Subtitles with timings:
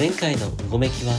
[0.00, 1.12] 前回のごめきは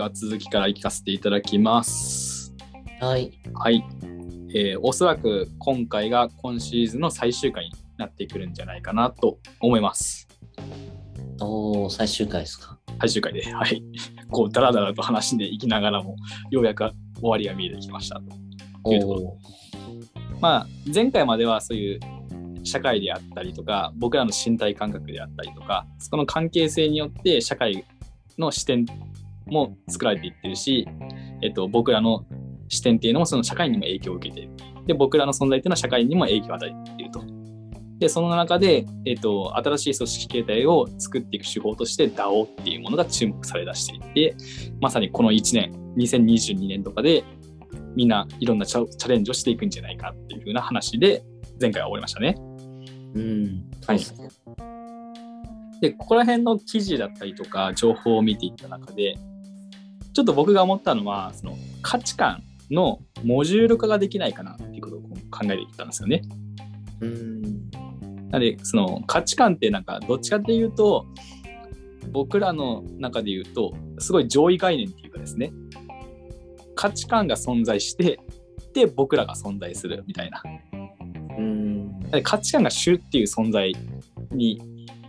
[0.00, 2.54] では続きから聞かせていただきます。
[3.02, 3.38] はい。
[3.52, 3.84] はい。
[4.54, 10.26] えーおそらく今回が今シーズンの最終回になってくるんじゃないかなと思います。
[11.38, 12.78] おー、最終回ですか？
[12.98, 13.42] 最終回で。
[13.52, 13.82] はい。
[14.30, 16.16] こう、だらだらと話していきながらも、
[16.50, 18.22] ようやく終わりが見えてきました。
[18.82, 20.40] おいうところー。
[20.40, 22.00] まあ、前回まではそういう
[22.64, 27.84] 社会であったりとか、僕らの身体感覚であったりとか、そこの関係性によって社会
[28.38, 28.86] の視点
[29.50, 30.86] も作られていってるし、
[31.42, 32.24] えっと、僕らの
[32.68, 34.50] 視点っていうのもその社会にも影響を受けている。
[34.86, 37.22] で、僕らの存在っていうのは社会にも影響を与えていると。
[37.98, 44.36] で、その中で、えっと、新しい組織形態を作っていく手法として DAO っていうものが注目されだしていて、
[44.80, 47.24] まさにこの1年、2022年とかで、
[47.94, 51.22] みんないろんなチャチャレンジをしていくんじゃないかっていう風な話で、
[51.60, 52.36] 前回は終わりましたね。
[53.14, 53.64] うん。
[53.82, 54.28] そうですね。
[55.82, 59.16] で、ここら辺の記事だったりとか、情報を見ていった中で、
[60.12, 65.00] ちょっと僕が思ったのは、その価値観のモジュール化ができないかなっていうことを
[65.30, 66.22] 考えていったんですよね。
[67.00, 67.70] うん。
[68.30, 71.06] なので、その価値観ってなんか、どっちかっていうと、
[72.12, 75.52] 僕らの中で言うと、すごい上位概念っていうかですね、
[76.74, 78.20] 価値観が存在して、
[78.72, 80.42] で、僕らが存在するみたいな。
[81.38, 82.00] うん。
[82.22, 83.74] 価値観が主っていう存在
[84.30, 84.60] に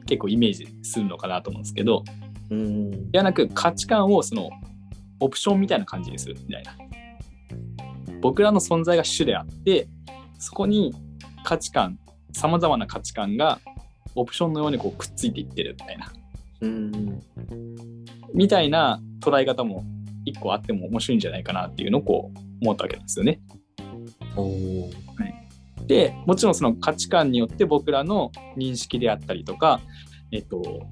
[0.06, 2.04] 結構イメージするのかなと思うんですけど、
[2.50, 3.12] うん。
[3.12, 4.50] ではなく価値観をその
[5.22, 6.76] オプションみたいな感じにするみたいな。
[8.20, 9.88] 僕らの存在が主であって、
[10.38, 10.94] そこに
[11.44, 11.98] 価値観、
[12.34, 13.60] さまざまな価値観が
[14.16, 16.12] オプションのようにこうくっついていってるみたいな。
[16.62, 17.24] うん。
[18.34, 19.86] みたいな捉え方も
[20.26, 23.40] 一個あっても面白いんじゃないかなっていうのをこう思ったわけなんですよね。
[24.36, 25.12] おー。
[25.88, 29.82] で、もちろんその価値観によって僕らの認識であったりとか、
[30.32, 30.88] えっと、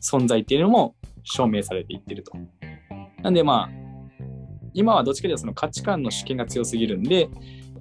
[0.00, 2.32] 存在っていうのも証明されていってると。
[3.22, 3.70] なんでまあ、
[4.74, 7.28] 今はどっちかというとその価値観の主権が強すぎるんで、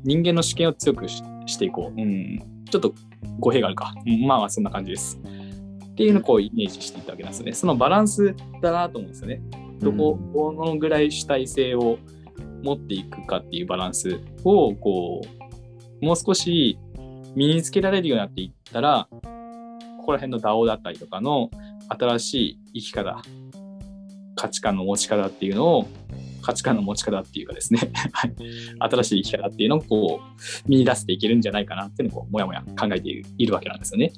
[0.04, 2.02] 人間の主権を強くししていこう。
[2.02, 2.94] うん、ちょっと
[3.40, 3.94] 語弊があるか。
[4.06, 5.20] うん、まあまあそんな感じです。
[5.92, 7.54] っていうのをこうイメージしていったわけなんですよね。
[7.54, 9.42] そのバランスだなと思うんですよね。
[9.80, 11.98] どこ、どのぐらい主体性を
[12.64, 15.22] 持っていくかっていうバランスをこ
[16.02, 16.78] うもう少し
[17.36, 21.50] 身につけられるようになっていったらここら辺の DAO だったりとかの
[21.90, 23.22] 新しい生き方
[24.36, 25.88] 価値観の持ち方っていうのを
[26.42, 28.34] 価値観の持ち方っていうかですね はい
[28.80, 34.12] 新しい生き方っていうのをこう見出していけるんじゃないかなっていうのをもやもや考えているいるわけなんですよね。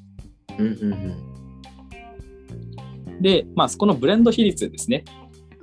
[0.58, 0.68] うん。
[0.68, 1.34] うん。
[3.22, 5.04] で、まあ、そこのブレンド比率ですね。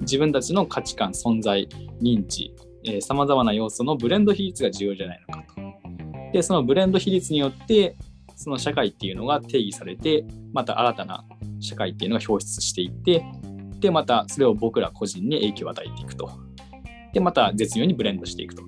[0.01, 1.69] 自分たちの価値観、存在、
[2.03, 2.55] 認知、
[3.01, 6.33] さまざまな要素のブレンド比率が重要じゃないのかと。
[6.33, 7.97] で、そのブレンド比率によって、
[8.35, 10.25] その社会っていうのが定義されて、
[10.55, 11.25] また新たな
[11.61, 13.23] 社会っていうのが表出していって、
[13.81, 16.31] で、またそれを僕ら個人に影響を与えていくと。
[17.13, 18.63] で、また絶妙にブレンドしていくと。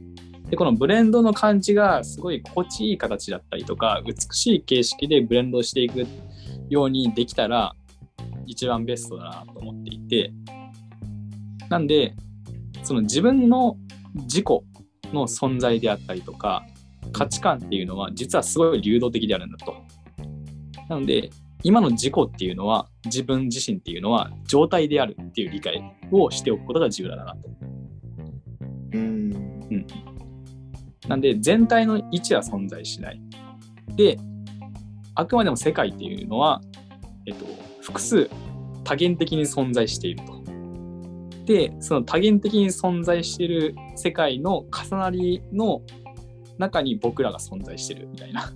[0.51, 6.07] で、このブレンドの感じがすごい心地いい形だったりとか、美しい形式でブレンドしていく
[6.69, 7.75] ようにできたら、
[8.47, 10.33] 一番ベストだなと思っていて、
[11.69, 12.15] なんで、
[12.83, 13.77] その自分の
[14.15, 14.47] 自己
[15.13, 16.67] の存在であったりとか、
[17.13, 19.75] 価値観っていうのは実はすごい流動的であるんだと。
[20.89, 21.31] なので、
[21.63, 27.49] 今の自己っていうのは、自分自身っていうのは状態であるっていう理解をしておくことが重要だなと。
[28.93, 29.31] うん。
[31.09, 33.21] なんで、全体の位置は存在しない。
[33.97, 34.19] で、
[35.15, 36.61] あくまでも世界っていうのは、
[37.27, 37.45] えっと、
[37.81, 38.31] 複数
[38.85, 40.43] 多元的に存在していると。
[41.45, 45.83] で、その多元的に存在している世界の重なりの
[46.59, 48.53] 中に僕らが存在してるみたいな。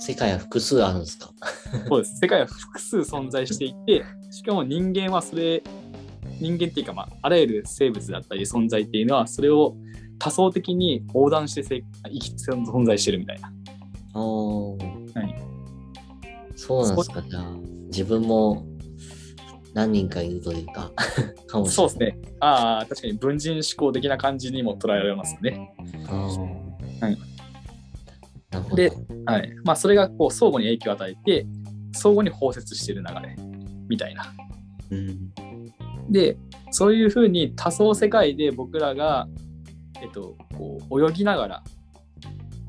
[0.00, 1.30] 世界は複数あるんですか？
[1.88, 2.18] そうです。
[2.18, 5.62] 世界は複数存在していて、しかも人間はそれ、
[6.40, 9.76] 人間っていうか、まあ、あらゆる生物だったり存在っていうのは、それを
[10.18, 13.52] 多層的に横断してせ生き存在してるみたいな。
[14.14, 15.34] おーはい
[16.56, 17.44] そうなんですか、じゃあ、
[17.86, 18.66] 自分も
[19.72, 20.90] 何人かいるというか、
[21.46, 21.90] かもしれない。
[21.90, 22.18] そうですね。
[22.40, 25.72] ああ、確かに文人思考的な感じにも捉えられますね。
[27.00, 27.16] はい。
[28.74, 28.92] で
[29.26, 29.54] はい。
[29.64, 31.46] まあ、それがこう相互に影響を与えて、
[31.92, 33.36] 相互に包摂している流れ
[33.88, 34.32] みたいな。
[34.90, 35.32] うん。
[36.10, 36.36] で、
[36.70, 39.28] そういうふうに多層世界で僕らが、
[40.02, 41.62] えっと、こう泳ぎながら、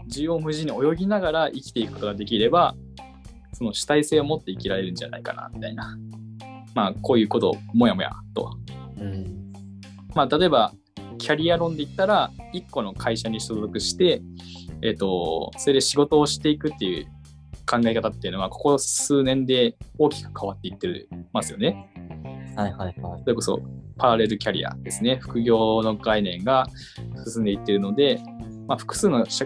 [0.10, 2.76] 縦横無尽に泳ぎながら生きていくことができれば、
[3.54, 5.98] その主体性を持って生きられるんじゃないかな、みたいな。
[6.76, 8.52] まあ、こういうことをもやもやと。
[8.98, 9.52] うん。
[10.14, 10.74] まあ、例えば、
[11.18, 14.22] キャリア論で言ったら、1個の会社に所属して、
[14.84, 17.06] えっと、それで仕事をしていくっていう
[17.70, 21.90] 考え方っていうのは、ここ数年で大きく変わっていってますよね。
[22.56, 23.22] はいはいはい。
[23.22, 23.62] それこそ
[23.98, 25.18] パラレルキャリアですね。
[25.22, 26.68] 副業の概念が
[27.26, 28.20] 進んでいっているので、
[28.68, 29.46] まあ、複数の社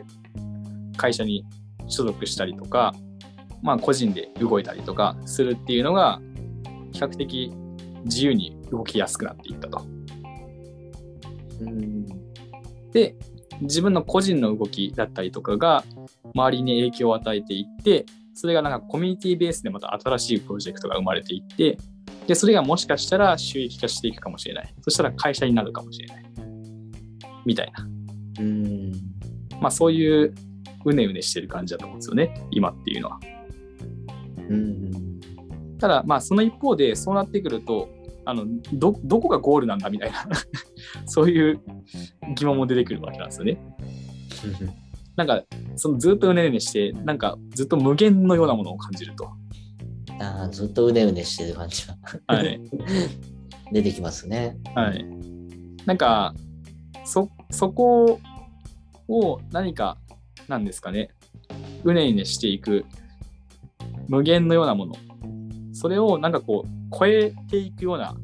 [0.98, 1.46] 会社に
[1.88, 2.94] 所属したりとか、
[3.62, 6.22] まあ、個人で動いたりとかするっていうのが
[6.94, 7.52] 比較的
[8.06, 9.86] 自由に動きやすくなっていったと。
[11.62, 12.06] うん。
[12.92, 13.16] で、
[13.62, 15.84] 自分の個人の動きだったりとかが
[16.34, 21.78] 周りに影響を与えていって、それがなんかコミュニティベースでまた新しいプロジェクトが生まれていって、
[22.28, 24.74] で、それがもしかしたら収益化していくかもしれない。
[24.81, 26.25] そしたら会社になるかもしれない。
[27.46, 27.88] みたいな。
[28.40, 28.92] うん。
[29.62, 30.34] まあそういう
[30.86, 32.48] うねうねしてる感じだと思うんですよね。
[32.52, 33.19] 今っていうのは。
[34.50, 35.19] うん。
[35.80, 37.90] ただまあその一方でそうなってくると、
[38.25, 40.27] あの、ど、どこがゴールなんだみたいな、
[41.06, 41.62] そういう
[42.36, 43.57] 疑問も出てくるわけなんですよね。
[45.16, 45.44] なんか、
[45.75, 49.30] そのずっとうねうねして、なんかずっと無限のようなものを感じると。
[50.19, 51.95] ああ、ずっとうねうねしてる感じが
[52.27, 52.60] はい。
[53.72, 54.57] 出てきますね。
[54.75, 55.06] はい。
[55.86, 56.33] なんか、
[57.06, 58.19] そ、そこ
[59.07, 59.98] を何か、
[60.48, 61.10] なんですかね、
[61.83, 62.86] うねうねしていく
[64.07, 64.95] 無限のようなもの、
[65.74, 68.15] それをなんかこう、超えていくような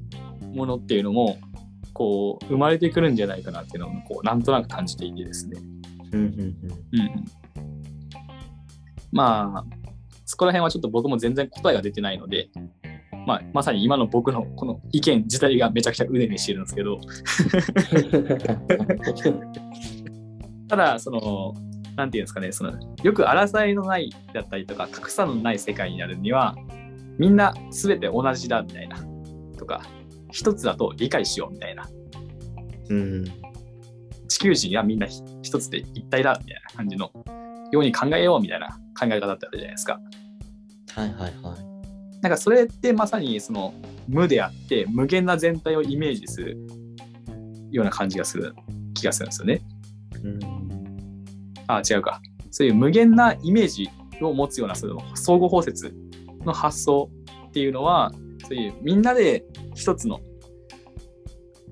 [0.54, 1.38] ものっていうのも、
[1.94, 5.60] こう、生まれてくるんじゃないかなっていうのを、こう、なんとなく感じていてですね。
[6.14, 7.26] うんうんうん。
[9.12, 9.66] まあ、
[10.26, 12.50] そこら辺はちょっと僕も全然答えが出てないので、
[13.28, 17.00] まあ、まさに今の僕のこの意見自体がめちゃくちゃうねうねしてるんですけど、
[20.68, 21.54] ただ、その、
[21.96, 22.72] なんていうんですかね、その、
[23.04, 26.56] よく争いのないだったりとか、格差のない世界になるには、
[27.18, 28.98] みんな全て同じだみたいな、
[29.58, 29.82] とか、
[30.32, 31.88] 一つだと理解しようみたいな、
[32.90, 33.26] うん。
[34.28, 37.12] 地球人はみんなひ一つで一体だみたいな感じの
[37.72, 40.00] ように考えようみたいな考え方ってあるじゃないですか。
[40.96, 42.22] はいはいはい。
[42.22, 43.74] なんかそれってまさにその
[44.08, 46.58] 無であって無限な全体をイメージする
[47.72, 48.54] ような感じがする
[48.94, 49.62] 気がするんですよね。
[50.24, 50.40] うん。
[51.68, 52.22] あ違うか。
[52.52, 53.90] そういう無限なイメージ
[54.22, 55.94] を持つようなその相互包摂
[56.46, 57.10] の発想
[57.48, 58.12] っていうのは
[58.48, 59.46] そういうみんなで
[59.76, 60.20] 一つの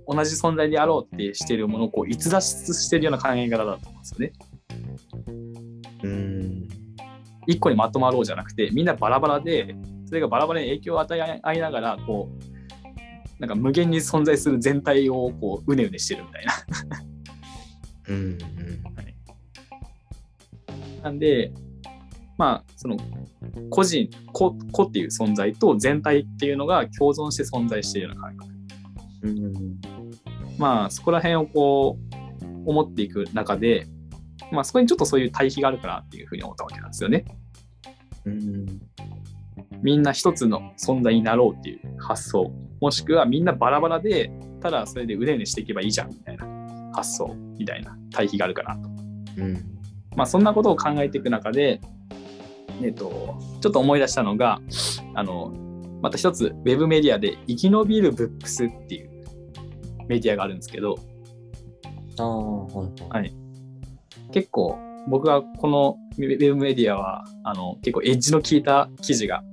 [0.08, 4.32] 同じ存在であろうってしているものをこう逸脱しているような考え方だと思うんですよね。
[6.04, 6.68] うん。
[7.46, 9.76] 一個にまとまろうじゃなくてみんなバラバラで
[10.08, 16.54] それがバラバラに影響を与え合いながらこうなんか無限に存在する全体をこううねうねしてるみたいな。
[18.10, 18.38] うん。
[21.04, 21.54] なんで
[22.40, 22.96] まあその
[23.70, 28.52] 個人個個っていう存在と全体っていうのが共存して存在しているような感覚。
[29.24, 29.54] うん。
[30.58, 31.98] まあそこら辺をこ
[32.42, 33.88] う思っていく中で
[34.54, 37.26] まあそこにちょっとそういう対比があるかなっていうふうに思ったわけなんですよね。
[38.24, 38.66] うん。
[39.82, 44.32] みんな一つの存在になろうっていう発想もしくはみんなバラバラで
[44.62, 48.90] ただそれでうねうねしていけばいいじゃんみたいな発想みたいな対比があるかなと。
[49.40, 49.80] うん。
[50.16, 51.82] まあそんなことを考えていく中で、
[52.82, 54.62] えっと、ちょっと思い出したのが
[55.14, 55.52] あの
[56.02, 59.10] また一つウェブメディアで生き延びるブックスっていう
[60.08, 60.98] メディアがあるんですけど
[62.18, 63.18] あ。
[63.18, 63.34] はい
[64.32, 69.44] 結構僕はこのウェブメディアはあの結構エッジの効いた記事が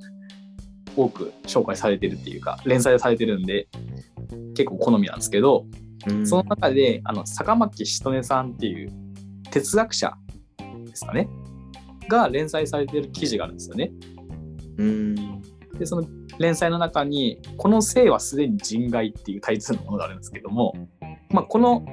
[0.96, 3.68] 多く紹介されてるっていうか連載されてるんで
[4.54, 5.66] 結構好みなんですけど
[6.08, 6.26] うん。
[6.26, 8.92] その中であの坂巻しとねさんっていう
[9.50, 10.12] 哲学者
[10.86, 11.28] ですかね
[12.08, 13.92] が連載されてる記事があるんですよね。
[14.78, 15.14] うん。
[15.78, 16.08] でその
[16.38, 20.74] 連載の中に「この性はすでに人外」っていうタイトルのものがあるんですけども、
[21.30, 21.84] まあ、この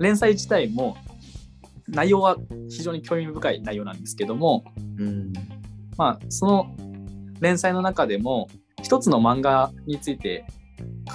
[0.00, 0.96] 連載自体も
[1.88, 2.36] 内容は
[2.68, 4.64] 非常に興味深い内容なんですけども、
[4.98, 5.32] うん。
[5.96, 6.66] まあ、その
[7.40, 8.48] 連載の中でも
[8.82, 10.44] 一つの漫画について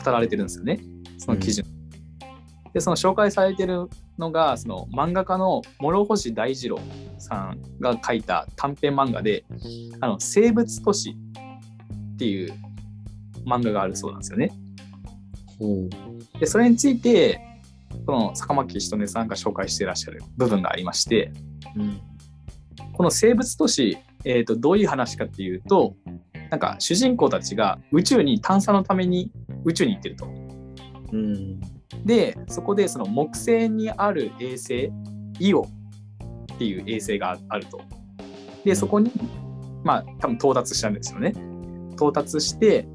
[0.03, 0.79] 語られてるんですよね
[1.17, 1.63] その記事、
[2.74, 6.79] でその紹介されてるのがその漫画家の諸星大二郎
[7.17, 9.46] さんが書いた短編漫画で
[10.01, 11.17] 「あの生物都市」
[12.13, 12.53] っていう
[13.46, 14.51] 漫画があるそうなんですよね。
[16.39, 17.39] でそれについて
[18.05, 21.32] この坂巻しとねさんが紹介していらっしゃる部分がありまして
[21.75, 22.01] うん。
[22.91, 25.96] この生物都市、えー、とどういう話かっていうと
[26.50, 29.32] なんか主人公たちが宇宙に探査のために
[29.65, 30.27] 宇宙に行ってると。
[31.12, 31.60] うん。
[32.05, 34.91] でそこでその木星にある衛星
[35.39, 35.67] イオ
[36.53, 37.81] っていう衛星があると。
[38.63, 39.12] でそこに
[39.83, 41.33] まあ多分到達したんですよね。
[41.93, 42.88] 到達して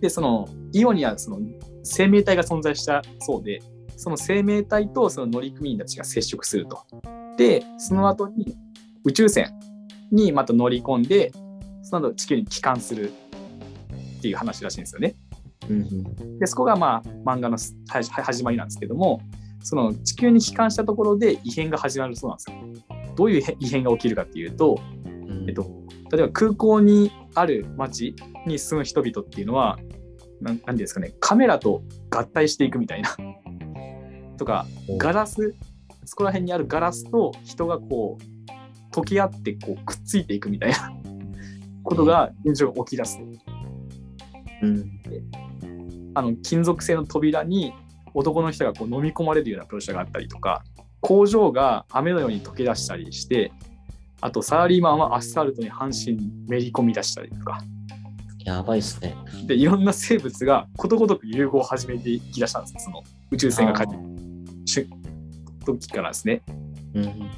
[0.00, 1.38] でそのイオにはその
[1.82, 3.62] 生命体が存在したそうで
[3.96, 6.84] その生命体とその乗組員たちが接触すると。
[7.36, 8.56] でその後に
[9.04, 9.50] 宇宙船
[10.10, 11.32] にまた乗り込んで
[11.82, 13.12] その後地球に帰還する
[14.18, 15.14] っていう話らしいんですよね。
[15.68, 16.38] うん。
[16.38, 17.56] でそこがまあ漫画の
[17.88, 19.20] 始まりなんですけども
[19.62, 23.14] その地球に帰還したところで異変が始まるそうなんですよ。
[23.16, 25.44] どういう異変が起きるかっていうと、うん。
[25.48, 25.66] えっと、
[26.10, 28.14] 例えば空港にある町
[28.46, 29.78] に住む人々っていうのは
[30.40, 33.16] なんなんていうんですかねカメラと合体していくみたいな
[34.38, 35.54] とかガラス
[36.06, 40.92] そこら辺にあるガラスと人がこう溶け合ってこうくっついていくみたいな
[41.84, 43.24] ことが現状起き出すと。
[44.62, 45.00] うん。
[46.14, 47.72] あの金属製の扉に
[48.14, 50.64] 男の人がこう飲み込まれるような描写があったりとか
[51.00, 53.52] 工場が雨のように溶け出したりして
[54.20, 57.60] あとサラリーマンはアスファルトに半身めり込み出したりとか
[58.44, 59.14] やばいっすね。
[59.46, 64.10] でいろんな生物がことごとく融合を始めていきだしたんですよその宇宙船が帰って
[65.64, 66.42] 時からですね。
[66.94, 67.30] うん。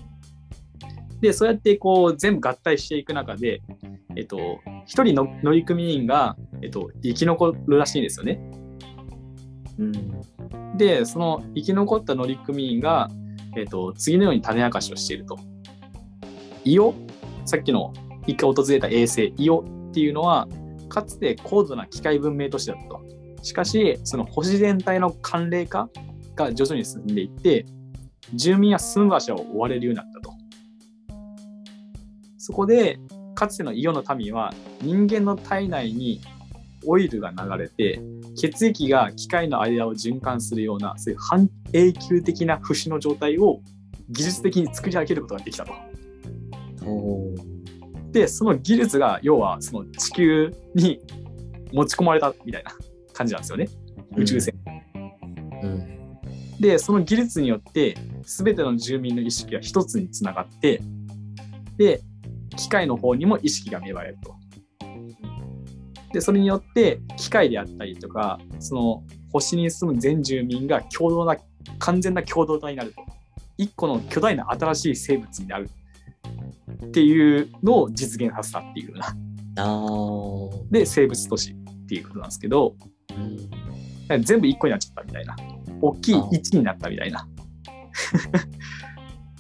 [1.20, 3.62] でそうやってこう全部合体していく中で、
[4.16, 8.40] えっと、一人の乗組員が、えっと、生き残るらしいんですよね。
[9.78, 10.76] うん。
[10.76, 13.10] で、その生き残った乗組員が、
[13.56, 15.38] えっと次のように種明かしをしていると。
[16.64, 16.94] イオ、
[17.44, 17.92] さっきの
[18.26, 20.48] 一回訪れた衛星イオっていうのは、
[20.88, 23.02] かつて高度な機械文明都市だったと。
[23.42, 25.88] しかし、その星全体の寒冷化
[26.36, 27.66] が徐々に進んでいって、
[28.34, 30.32] 住民は住む場所を追われるようになったと。
[32.38, 32.98] そこで、
[33.34, 34.52] かつてのイオの民は
[34.82, 36.20] 人間の体内に
[36.86, 38.00] オイルが流れて、
[38.36, 43.60] 血液が機械の間を循環するようなそういう半永久的な節の状態を
[44.08, 45.72] 技術的に作り上げることができたと。
[46.84, 47.34] ほ
[48.10, 51.00] でその技術が要はその地球に
[51.72, 52.72] 持ち込まれたみたいな
[53.14, 53.68] 感じなんですよね
[54.16, 54.54] 宇宙船。
[55.62, 55.66] う。
[55.66, 56.18] うん。
[56.60, 60.82] でその技術によって全ての住民の意識が一つにつながって
[61.78, 62.02] で
[62.56, 64.41] 機械の方にも意識が芽生えると。
[66.12, 69.02] でそれによって機械であったりとかその
[69.32, 71.36] 星に住む全住民が共同な
[71.78, 73.02] 完全な共同体になると
[73.56, 75.70] 一個の巨大な新しい生物になる
[76.86, 79.14] っていうのを実現させたっていうような。
[80.70, 81.54] で生物都市っ
[81.86, 82.74] ていうことなんですけど
[83.16, 84.22] うん。
[84.22, 85.36] 全部一個になっちゃったみたいな
[85.80, 87.26] 大きい1になったみたいな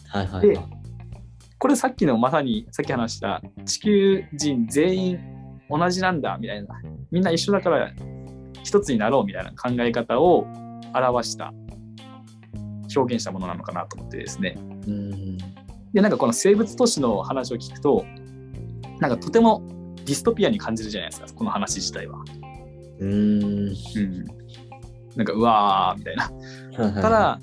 [0.08, 0.82] はいはいはい。
[1.58, 6.80] これさっきのまさにさっき話した地球人全員同じなんだみたいな。
[7.10, 7.92] みんな一緒だから
[8.62, 10.46] 一つになろうみたいな考え方を
[10.94, 11.52] 表した
[12.94, 14.54] 表現したものなのかなと思ってですね。
[14.56, 15.38] うん。
[15.92, 18.04] でなんかこの生物都市の話を聞くと
[19.00, 19.62] なんかとても
[19.96, 22.18] ディストピアに感じるじゃないですかこの話自体は、
[22.98, 23.08] うーん。
[23.08, 24.24] うん、
[25.16, 26.30] なんかうわーみたいな。
[26.76, 27.40] たた、だ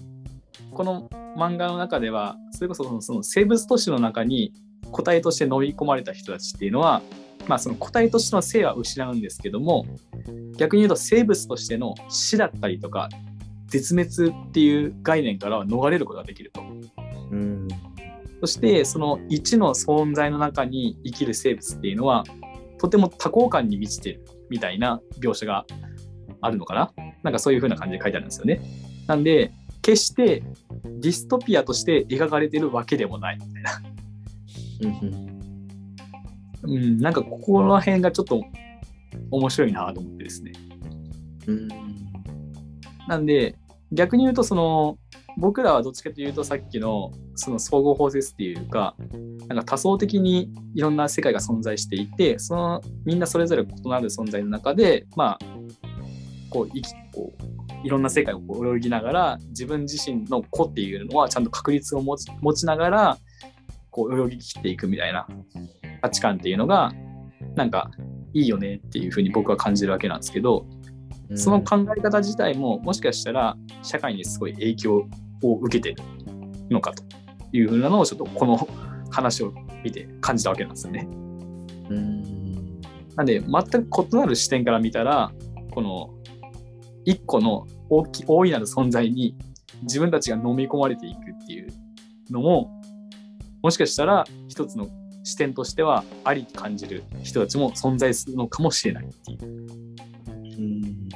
[0.71, 4.53] この漫画の中ではそれこそその生物都市の中に
[4.91, 7.01] 個体として飲み込まれた人たちっていうのは、
[7.47, 9.85] まあ、その個体としての性は失うんですけども
[10.57, 13.09] 逆に言うと生物としての死だったりとか
[13.67, 16.61] 絶滅っていう概念からは逃れることができると。
[17.31, 17.67] うん。
[18.41, 22.23] そしてその一の存在の中に生きる生物っていうのは
[22.79, 25.65] とても多幸感に満ちてるみたいな描写が
[26.41, 26.91] あるのかな
[27.21, 28.61] なんかそういう風な感じで書いてあるんですよね。
[29.07, 30.43] なんで決して
[30.85, 33.81] ディストピアとして描かれてるわけでもないみたいな。
[34.81, 35.39] うん。
[36.61, 38.43] うん、なんかここら辺がちょっと
[39.31, 40.51] 面白いなと思ってですね。
[41.47, 41.67] うん。
[43.07, 43.55] なんで
[43.91, 44.97] 逆に言うとその
[45.37, 48.95] 僕らはどっちかというとさっきのその総合包摂っていうか
[49.47, 55.45] なんか多層的にいろんな世界が存在していてそのみんなそれぞれ異なる存在の中でまあ
[56.49, 63.17] こう生きこういろんな世界を泳ぎながら自分自身の個っていうのはちゃんと確率を持ち持ちながら
[63.91, 65.27] こう泳ぎ切っていくみたいな
[66.01, 66.91] 価値観っていうのが
[67.55, 67.91] なんか
[68.33, 70.65] いいよねっていうふうに僕は感じるわけなんですけど、
[71.35, 75.07] その考え方自体ももしかしたら社会にすごい影響
[75.43, 76.03] を受けてる
[76.69, 77.03] のかと
[77.51, 78.67] いうふうなのをちょっとこの
[79.11, 79.53] 話を
[79.83, 81.07] 見て感じたわけなんですよね。
[81.89, 82.81] うん。
[83.15, 85.31] なんで全く異なる視点から見たら
[85.71, 86.09] この
[87.05, 89.35] 一個の大き大いなる存在に
[89.81, 91.69] 自分たちが飲み込まれていくっていう
[92.29, 92.78] のも
[93.61, 94.87] もしかしたら一つの
[95.23, 99.39] 視点としてはありと感じる人たちも存在するのかもしれないっていう。
[99.43, 101.09] うん。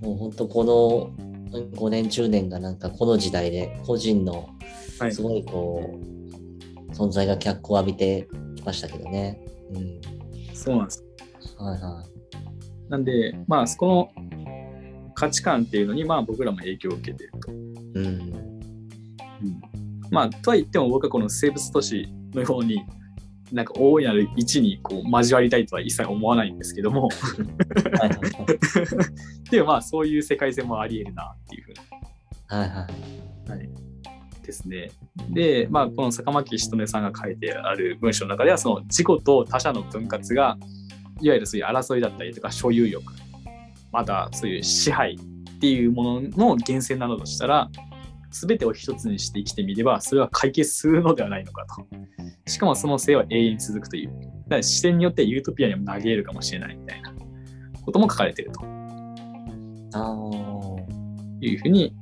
[0.00, 1.10] もう本当この
[1.50, 4.50] 5年10年がなんかこの時代で個人の
[5.00, 9.40] はいすごいこう、存在が脚光を浴びてきましたけどね。
[9.72, 10.00] うん。
[10.54, 11.04] そうなんです。
[11.56, 12.04] はいは
[12.88, 17.50] なんでまあそこの価値観っていうのにまあ僕らも影響を受けていると。
[17.50, 17.54] い。
[17.54, 18.48] うん。
[20.10, 22.84] まあとは言っても僕はこの生物都市のように
[23.52, 27.08] なんか大いなる位置にこう交わりたいとは一切思わないんですけども。
[29.50, 31.72] でもまあそういう世界線もあり得るなっていうふう
[32.48, 33.48] はいはい。
[33.48, 33.70] な、はい、
[34.44, 34.90] ですね。
[35.30, 40.58] でまあこの坂巻しとねさんが書いてある文章の中ではその自己と他者の分割が
[41.20, 43.02] いわゆるそういう争いだったりとか所有欲
[43.92, 45.18] またそういう支配っ
[45.58, 47.70] ていうものの源泉なのとしたら
[48.30, 51.86] 全てを一つにして生きてみればそれは解決するのではないのかと。
[52.50, 54.10] しかもその性は永遠に続くという。
[54.10, 57.12] だから視点によってユートピアにも投げれるかもしれないみたいな
[57.84, 58.60] ことも書かれていると
[59.92, 60.16] あ
[61.40, 61.94] いうふうに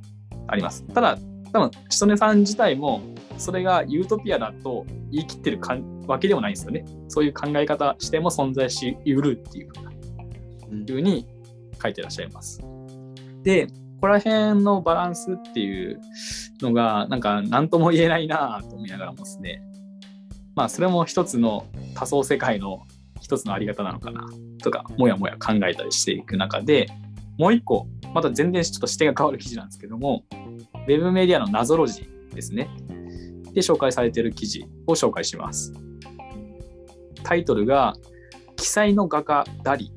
[0.47, 0.83] あります。
[0.93, 1.17] ただ、
[1.51, 3.01] 多分、しとねさん自体も
[3.37, 6.85] それがユートピアだと言い切ってるかんわけでもないんですよね。
[7.07, 9.69] そういう考え方、視点も存在しうるっていう
[10.87, 11.27] ふうに
[11.81, 12.61] 書いてらっしゃいます。
[13.43, 15.99] で、ここら辺のバランスっていう
[16.61, 19.63] のが、なんか何とも言えないなぁと思いながらもですね、
[20.55, 22.83] まあそれも一つの多層世界の
[23.19, 24.27] 一つのあり方なのかな
[24.61, 26.87] とか、もやもや考えたりしていく中で、
[27.39, 30.23] もう一個、また全然ちょっと視点が変わる記事なんですけども、
[30.87, 32.69] ウェブメディアの謎ロジですね。
[33.53, 35.73] で紹介されている記事を紹介します。
[37.23, 37.95] タイトルが、
[38.55, 39.91] 記載の画家ダリ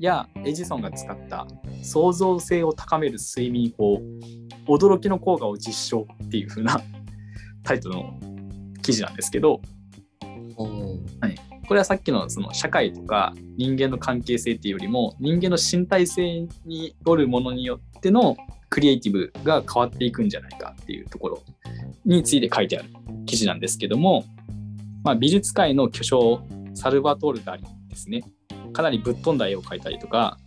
[0.00, 1.46] やエジソンが使った
[1.82, 4.00] 創造性を高める睡眠法
[4.66, 6.80] 驚きの効果を実証っていう風な
[7.62, 8.18] タイトルの
[8.82, 9.60] 記事なんですけど
[10.56, 11.00] おー。
[11.70, 18.36] これはさっきのその社会とか人間の関係性っていうよりも人間の身体性によるものによっての
[18.68, 21.42] クリエイティブが変わっていくんじゃないかっていうところ
[22.04, 22.88] について書いてある
[23.24, 24.24] 記事なんですけども、
[25.04, 26.40] まあ、美術界の巨匠
[26.74, 28.24] サルバトール・ダリですね
[28.72, 30.38] かなりぶっ飛んだ絵を描いたりとか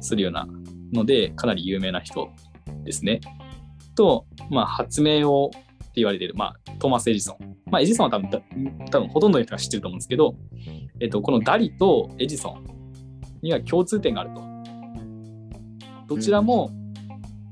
[0.00, 0.46] するような
[0.92, 2.28] のでかなり有名な人
[2.84, 3.20] ですね。
[3.94, 7.56] と、まあ、発明をって言われている、まあ、トーマス・エジソン。
[7.70, 8.40] まあ、エジソンは多分だ
[8.90, 10.34] 多分ほとんどの人が知ってると思うんですけど、
[11.00, 12.64] えっと、このダリとエジソン
[13.42, 14.42] には共通点があると。
[16.08, 16.70] どちらも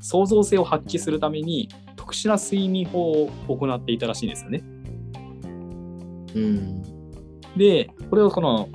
[0.01, 4.63] 創造性を発揮するために特殊な睡眠法を行っていたらしいんですよね。
[6.35, 6.83] うん。
[7.57, 8.69] で、これをこの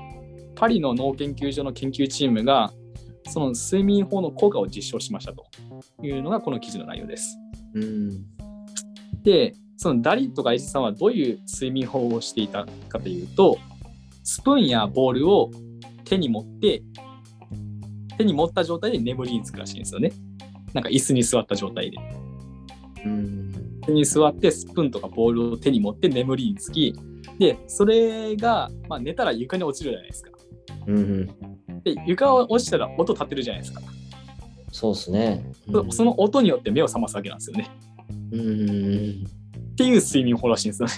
[0.56, 2.74] パリの脳研究所の研究チームが、
[3.28, 5.46] その睡眠法の効果を実証しましたと
[6.04, 7.38] いうのがこの記事の内容です。
[7.74, 8.26] うん。
[9.24, 13.58] で、そのダリとかエジさんはどういう睡眠法をしていたかというと、
[14.24, 15.52] スプーンやボールを
[16.06, 16.84] 手に持って、
[18.18, 20.12] 手に持った状態で眠りにつくらしいんですよね。
[20.74, 21.98] なんか椅子に座った状態で。
[23.06, 23.52] うん。
[23.82, 26.94] 椅子に座ってスプーンとかボールを手に持って眠りにつき、
[27.40, 30.32] で、それが、まあ、寝たら床に落ちるじゃないですか。
[30.88, 31.28] うん。
[31.84, 33.82] で、床を落ちたら音立てるじゃないですか。
[34.72, 35.46] そうですね。
[35.72, 37.70] そその音によって目を覚ますわけなんですよね。
[38.32, 39.26] うん。
[39.72, 40.94] っていう睡眠法らしいんですよね。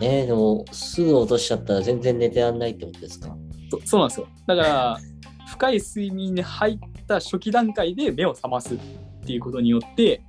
[0.00, 3.36] えー、でも、すぐ落としちゃったら全然寝てらんないってことですか？
[3.70, 4.28] そそうなんですよ。
[4.46, 4.98] だから、
[5.48, 8.78] 深い睡眠に入った初期段階で目を覚ますっ
[9.26, 10.22] ていうことによって、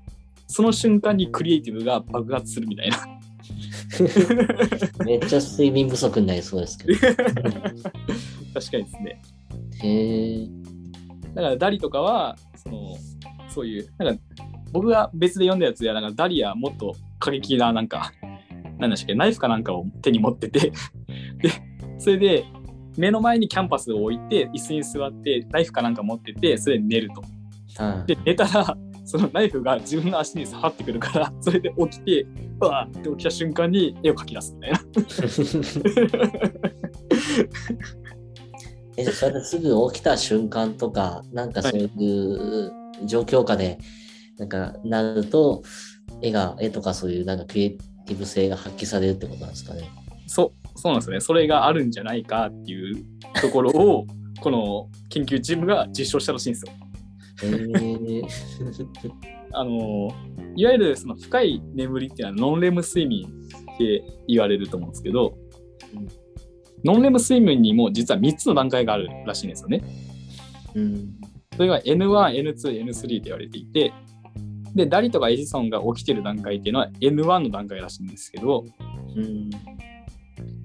[0.47, 2.97] その瞬間にクリエイティブが爆発するみたいな。
[5.05, 6.99] めっちゃ睡眠不足になりそうですけど。
[6.99, 9.21] 確かにですね。
[9.83, 10.47] へえ。
[11.33, 12.95] だからダリとかは、その、
[13.49, 14.23] そういう、なんか、
[14.71, 18.11] 僕が別で読んだやつでは、なんかダリはもっと過激な、なんか、
[18.79, 20.71] なんでしたっけ、ナイフかなんかを手に持ってて、
[21.41, 21.49] で、
[21.99, 22.45] それで、
[22.97, 27.21] 目の前にキャンパスを置いて、椅子に座って、ナイフかなんか持ってて、それで寝ると。
[27.83, 32.25] はいで、寝たら、そのナイフが自分の足に刺さってくるから、 それで起きて、
[32.59, 34.79] うわーって起きた瞬間に絵を描き出すみたいな。
[38.97, 41.89] え、それですぐ起きた瞬間とか、なんかそういう
[43.05, 43.77] 状況下で、
[44.37, 45.63] なんかなると、
[46.21, 49.89] 絵が、絵とかそういうなんかクリエイティブ性が発揮されるってことなんですかね？
[50.25, 51.21] そう、そうなんですよね。
[51.21, 53.05] それがあるんじゃないかっていう
[53.41, 54.05] ところを、
[54.41, 56.73] この研究チームが実証したらしいんですよ。
[57.43, 58.21] へえ。
[59.53, 60.09] あの、
[60.55, 65.37] いわゆるその深い眠りっていうのはノンレム睡眠って言われると思うんですけど、
[65.95, 66.07] うん
[66.83, 69.83] ノンレム睡眠にも実は3つの段階があるらしいんですよね。
[70.75, 71.15] うん。
[71.55, 73.93] それが N1、N2、N3 って言われていて、
[74.75, 78.63] で、ダリとかエジソンが起きてる段階っていうのは N1 の段階らしいんですけど、
[79.15, 79.49] うん。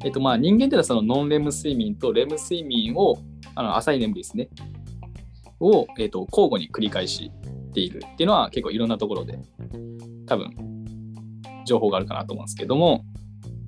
[0.05, 3.19] えっとまあ人間っていうのはそのノンレム睡眠とレム睡眠を、
[3.55, 4.49] あの浅い眠りですね、
[5.63, 7.31] を、えっと交互に繰り返し
[7.73, 9.39] ているっていうのは結構いろんなところで
[10.27, 10.51] 多分
[11.65, 13.05] 情報があるかなと思うんですけども、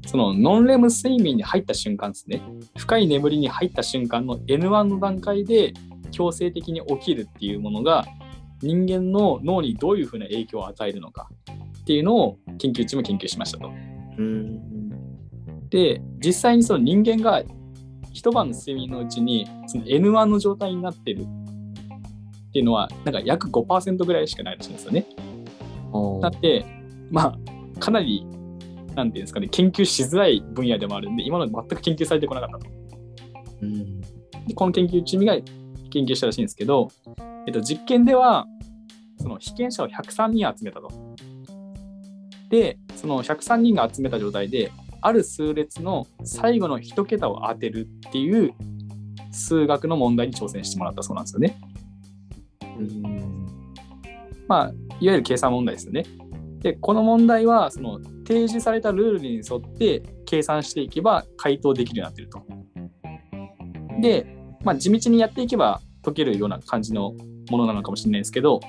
[0.07, 2.42] そのノンレム睡眠に入った瞬間ですね、
[2.76, 5.72] 深い眠りに入った瞬間の N1 の段階で
[6.11, 8.04] 強制的に起きるっていうものが
[8.61, 11.28] 人間の脳にどういうふうな影響を与えるのか
[11.83, 13.68] っていうのを研究チーム研究しましたと。
[13.68, 15.68] うん。
[15.70, 17.42] で実際にその人間が
[18.12, 21.26] 一晩の睡眠のうちにその N1 の状態になってる
[22.54, 25.04] っていうのはなんか約5%ぐらいしかないらしいんですよね。
[26.22, 26.64] だって
[27.10, 28.24] まあかなり
[28.94, 32.66] なんていうんですかね研究しづらい分野でもあるんで今まで全く研究されてこなかったと。
[33.62, 34.00] うん。
[34.46, 35.36] でこの研究チームが
[35.90, 36.92] 研究したらしいんですけど、
[37.48, 38.46] えっと、実験では
[39.18, 40.92] その被験者を103人集めたと。
[42.50, 48.54] でその103人が集めた状態である数列の最後の1桁を当てるっていう
[49.32, 51.58] 数学の問題に挑戦してもらったそうなんですよね。
[52.78, 53.46] うん。
[54.48, 54.68] まあ、
[55.00, 56.04] いわゆる計算問題ですよね。
[56.60, 62.42] で、この問題は、その提示されたルールに沿って計算していけば回答できるようになっていると。
[64.00, 64.26] で、
[64.64, 67.14] まあ、地道にやっていけば解けるような感じの
[67.50, 68.60] ものなのかもしれないですけど、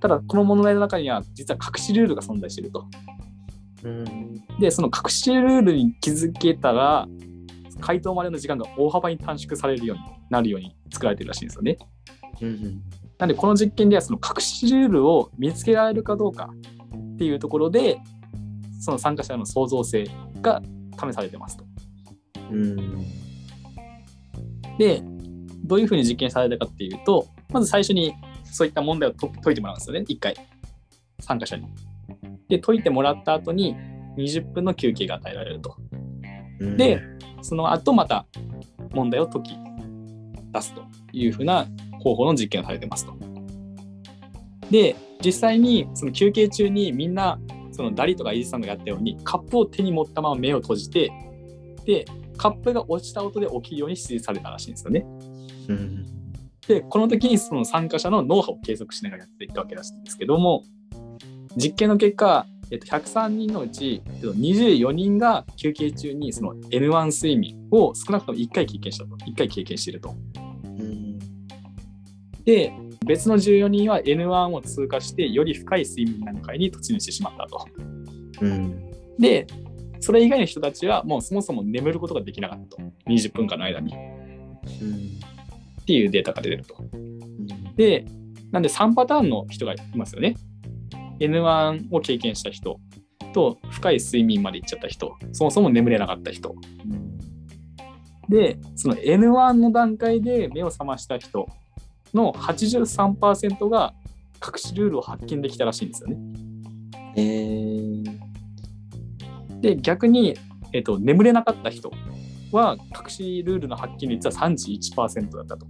[0.00, 2.86] ただ、この問題の中には実は隠しルールが存在していると。
[3.84, 4.34] うん。
[4.58, 7.06] で、その隠しルールに気づけたら、
[7.80, 11.76] 回答までの時間が大幅に短縮されるようになるように作られてるらしいんですよね。
[12.40, 12.82] うん。
[13.22, 16.50] なんでこの実験ではその隠しルールを見つけられるかどうか
[17.14, 18.00] っていうところで
[18.80, 20.08] その参加者の創造性
[20.40, 20.60] が
[21.00, 21.64] 試されてますと。
[22.50, 22.76] うん。
[24.76, 25.04] で
[25.62, 30.34] どういうふうに実験されたかっていうとまず最初にそういった問題をと解いてもらうんですよね一回
[31.20, 31.68] 参加者に。
[32.48, 33.76] で解いてもらった後に
[34.18, 35.76] 20分の休憩が与えられると。
[36.58, 37.00] うんで、
[37.40, 38.26] その後また
[38.90, 39.56] 問題を解き
[40.52, 40.82] 出すと
[41.12, 41.68] いうふうな
[42.02, 43.14] 方法の実験がされてますと。
[44.70, 47.38] で、実際にその休憩中にみんな、
[47.70, 51.12] そのダリとかイージさんがやったように、カップを手に持ったまま目を閉じて、
[51.84, 52.04] で、
[52.36, 55.06] カップが落ちた音で起きるように指示されたらしいんですよね。
[55.68, 56.06] うん。
[56.66, 60.64] で、この時にその参加者の脳波を計測しながらやっていったわけらしいんですけども、
[61.56, 69.16] 実験の結果、えっと、103人のうち、えっと、24人が休憩中にその N1 睡眠を少なくとも1回経験したと。
[69.16, 70.14] 1回経験していると。
[72.46, 72.90] うん。
[72.90, 77.66] で、別の14人は N1 を通過して、より深い睡眠段階に突入してしまったと。
[78.40, 78.90] うん。
[79.18, 79.46] で、
[80.00, 82.82] それ以外の人たちはもうそもそも眠ることができなかったと。
[83.06, 83.94] 20分間の間に。
[83.94, 83.96] っ
[84.82, 85.84] うん。
[85.84, 86.76] ていうデータが出てると。
[86.92, 87.74] うん。
[87.76, 88.04] で、
[88.50, 90.36] なんで3パターンの人がいますよね。
[91.20, 92.80] N1 を経験した人
[93.32, 96.54] と深い睡眠まで行っちゃった人、そもそも眠れなかった人。
[98.28, 101.48] で、その N1 の段階で目を覚ました人
[102.14, 103.94] の83%が
[104.44, 106.16] 隠しルールを発見できたらしいんですよね。
[107.16, 108.20] えー。
[109.60, 110.36] で、逆に、
[110.72, 111.92] えっと眠れなかった人
[112.50, 115.66] は隠しルールの発見率は31%だったと。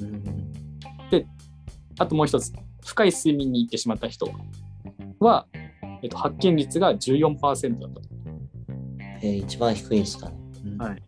[0.00, 0.54] うん。
[1.98, 2.52] あともう一つ、
[2.84, 4.28] 深い睡眠に行ってしまった人
[5.20, 5.46] は、
[6.02, 8.08] えっと、発見率が14%だったと。
[9.22, 10.36] えー、一番低いんですかね。
[10.64, 11.02] うんはい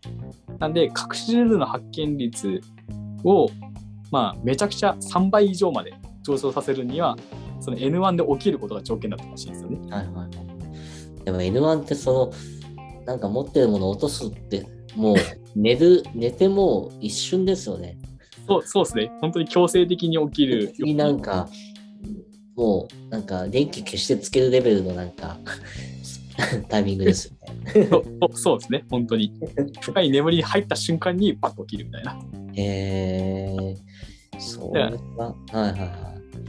[0.59, 2.61] なんで、隠しルールの発見率
[3.23, 3.47] を、
[4.11, 5.93] まあ、めちゃくちゃ3倍以上まで
[6.23, 7.17] 上昇させるには、
[7.59, 9.77] その N1 で起きることが条件だったらしいんですよね。
[9.89, 11.25] はいはいはい。
[11.25, 12.33] でも N1 ってその、
[13.05, 14.65] なんか持ってるものを落とすって、
[14.95, 15.15] もう
[15.55, 17.97] 寝る、寝てもう一瞬ですよね。
[18.47, 19.11] そうそうですね。
[19.21, 20.71] 本当に強制的に起きる。
[20.73, 21.49] 次なんか、
[22.55, 25.37] もうなんか電気消してつけるレベルのなんか
[26.69, 27.87] タイミングですよね。
[27.89, 28.85] そうそうですね。
[28.89, 29.33] 本当に。
[29.81, 32.19] 深い眠りに入った瞬間にバッと起きるみたいな。
[32.53, 35.79] へえー、それは、はいはいはい。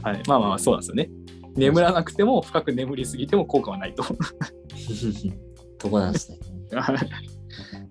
[0.01, 0.23] はい。
[0.27, 1.09] まあまあまあ、そうなんですよね。
[1.55, 4.03] 眠らなくても深く眠りすぎても効果はないと。
[5.77, 6.37] とこなんですね。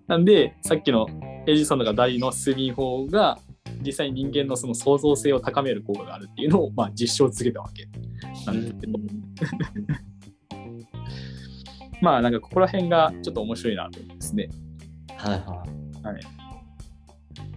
[0.06, 1.06] なんで、さっきの
[1.46, 3.38] エジソンとかダリの睡眠法が、
[3.84, 7.88] 実際に人間のその創造性を高める効果があるっていうのを、まあ、実証を続けたわけ
[8.46, 8.98] なんですけど、
[12.00, 14.48] まあなんかここら辺がちょっと面白いなと思うんですね。
[15.16, 15.38] はい
[16.04, 16.38] はい。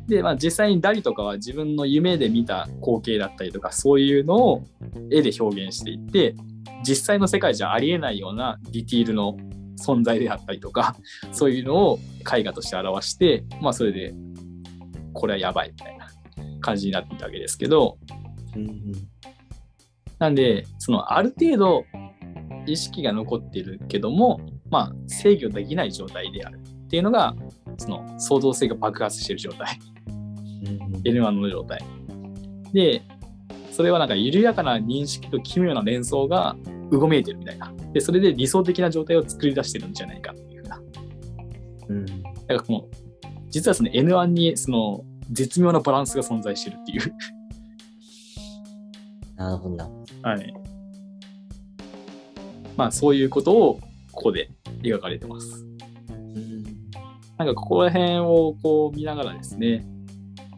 [0.07, 4.63] で、まあ実際にダリとかは自分の夢で見た光景だったりとか、そういうのを
[5.09, 6.35] 絵で表現していって、
[6.83, 9.37] 実際の世界じゃありえないようなディティールの
[9.79, 10.95] 存在であったりとか、
[11.31, 11.99] そういうのを
[12.35, 14.13] 絵画として表して、まあそれで、
[15.13, 16.07] これはやばいみたいな
[16.59, 17.97] 感じになっていたわけですけど、
[18.55, 18.91] うんうん、
[20.19, 21.85] なんで、そのある程度
[22.65, 27.35] 意識が残っているけども、まあ制御できない状態であるっていうのが、
[27.77, 29.79] その創造性が爆発している状態。
[30.07, 31.79] うんうん、N1 の状態。
[32.73, 33.03] で、
[33.71, 36.55] それはなんか緩やかな認識と奇妙な連想が
[36.91, 37.73] うごめいてるみたいな。
[37.93, 40.81] で、それで理想的な状態を作り出してるんじゃないかっていうふうな。
[41.89, 42.05] うん。
[42.05, 42.87] だからこの、
[43.49, 47.15] 実はその N1 にその絶妙なバランスが存在してるっていう
[49.35, 50.53] なるほどはい。
[52.77, 53.79] まあそういうことを
[54.11, 54.49] ここで
[54.81, 55.65] 描かれてます。
[57.37, 59.85] なんかここら辺をこう見ながらですね、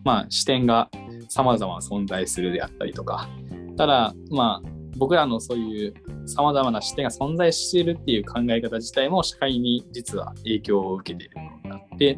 [0.03, 0.89] まあ視点が
[1.29, 3.29] 様々存在するであったりとか、
[3.77, 5.93] ただ、まあ僕らのそういう
[6.25, 12.17] 様々な視点が存在しているっていう考え方自体も社会に実は影響を受けているものになって、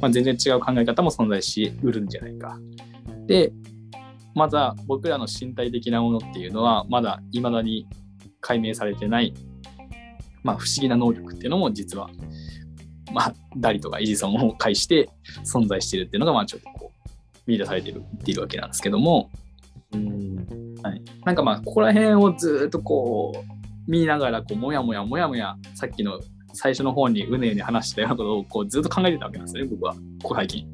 [0.00, 2.58] まあ、全然違う考え方も存在しうるんじゃないか。
[3.26, 3.52] で、
[4.34, 7.86] また僕らの身体的なものっていうのはまだ未だに
[8.42, 9.32] 解明されてない、
[10.42, 12.10] まあ、不思議な能力っていうのも実は、
[13.12, 15.08] まあ、ダリとかエジソンを介して
[15.46, 17.08] 存在しているっていうのがまあちょっとこう
[17.46, 19.30] 見出されてるっていうわけなんですけども、
[19.92, 20.76] うん。
[20.82, 26.20] はい、なんかまあここら辺をずっとこう見ながらこうもやもやもやもやさっきの
[26.54, 29.94] 最初の方にうねうね話したようなことをこうずっと考えてたわけなんですよね僕は。
[30.22, 30.66] ここ最近。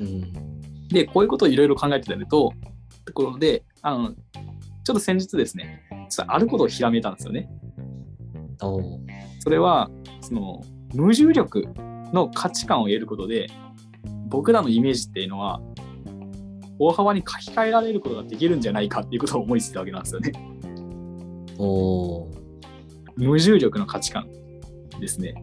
[0.00, 2.52] うん、でこういうことをいろいろ考えてたると
[3.04, 5.83] ところであのちょっと先日ですね
[6.14, 7.48] ちょっとあることをひらめいたんですよね。
[9.40, 10.62] それはその
[10.94, 11.64] 無重力
[12.12, 13.48] の価値観を得ることで
[14.28, 15.60] 僕らのイメージっていうのは
[16.78, 20.32] 大幅に書き換えられることができるんじゃないかっていうことを思いついたわけなんですよね。
[21.58, 22.28] お
[23.16, 24.28] 無重力の価値観
[25.00, 25.34] ですね。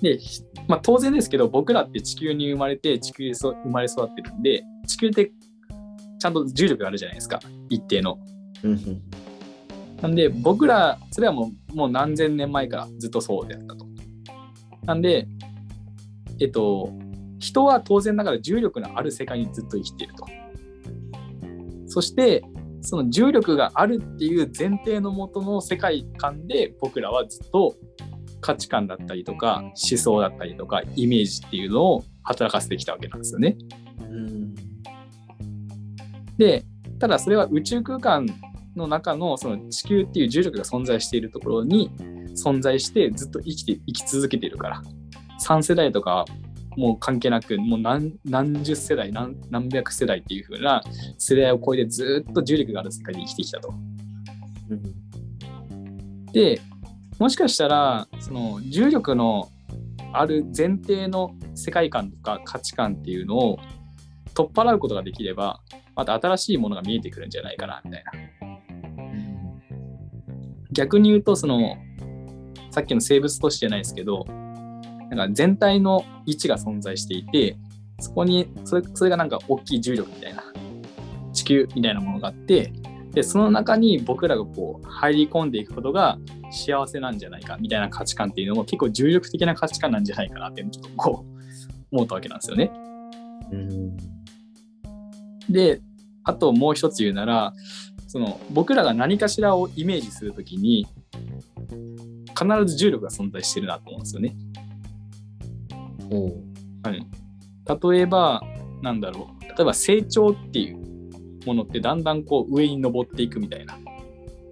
[0.00, 0.18] で、
[0.66, 5.32] まあ、当然ですけど僕らって地球に生まれて地球で生まれ育ってるんで地球って
[6.18, 8.18] ちゃんと重力があるじゃないですか一定の。
[10.00, 13.86] なんで僕らそれはもうもう何千年前からずっとそうであったと。
[14.86, 15.28] なんで
[16.40, 16.92] えっと
[17.38, 20.26] 人は当然ながら重力のある世界にずっと生きていると。
[21.86, 22.44] そして
[22.82, 27.76] その重力があるっていう前提のもとの世界観で僕らはずっと
[28.40, 33.56] 価値観だったりとか思想だったりとかイメージっていうのを働かせてきたわけなんですよね。
[34.00, 34.54] うん
[36.38, 36.64] で
[36.98, 38.26] ただそれは宇宙空間
[38.80, 41.90] の中のその地球っていう重力が存在しているところに
[42.34, 44.82] 存在してずっと生きて生き続けているから
[45.40, 46.24] 3世代とか
[46.76, 50.82] もう関係なくもう何何十世代何何百世代っていう風な
[51.18, 53.74] 世代を超えてずっと重力がある世界で生きてきたと。
[54.70, 56.60] うん、で
[57.18, 59.50] もしかしたらその重力の
[60.12, 63.58] ある前提の世界観とか価値観っていうのを
[64.34, 65.60] 取っ払うことができれば
[65.94, 68.39] また新しいものが見えてくるんじゃないかなみたいな。
[70.80, 71.76] 逆に言うとその
[72.70, 74.24] さっきの生物都市じゃないですけど
[75.10, 77.58] なんか全体の位置が存在していて、
[77.98, 80.42] そこにそれ、それがなんか大きい重力みたいな、
[81.32, 82.72] 地球みたいなものがあって、
[83.12, 86.18] で、その中に僕らがこう入り込んでいくことが
[86.52, 92.70] 幸せなんじゃないかみたいな価値観っていうのも結構重力的な価値観なんじゃないかなってちょっとこう思ったわけなんですよね。
[93.50, 93.96] うん、
[95.52, 95.82] で、
[96.22, 97.52] あともう一つ言うなら、
[98.10, 100.84] その僕らが何かしらをイメージするときに
[102.36, 104.36] 必ず重力が存在してるなと思うんですよね。
[106.82, 107.06] はい、
[107.92, 108.42] 例えば
[108.82, 113.78] なんだろう例えば成長っていうものってだんだんこう上に登っていくみたいな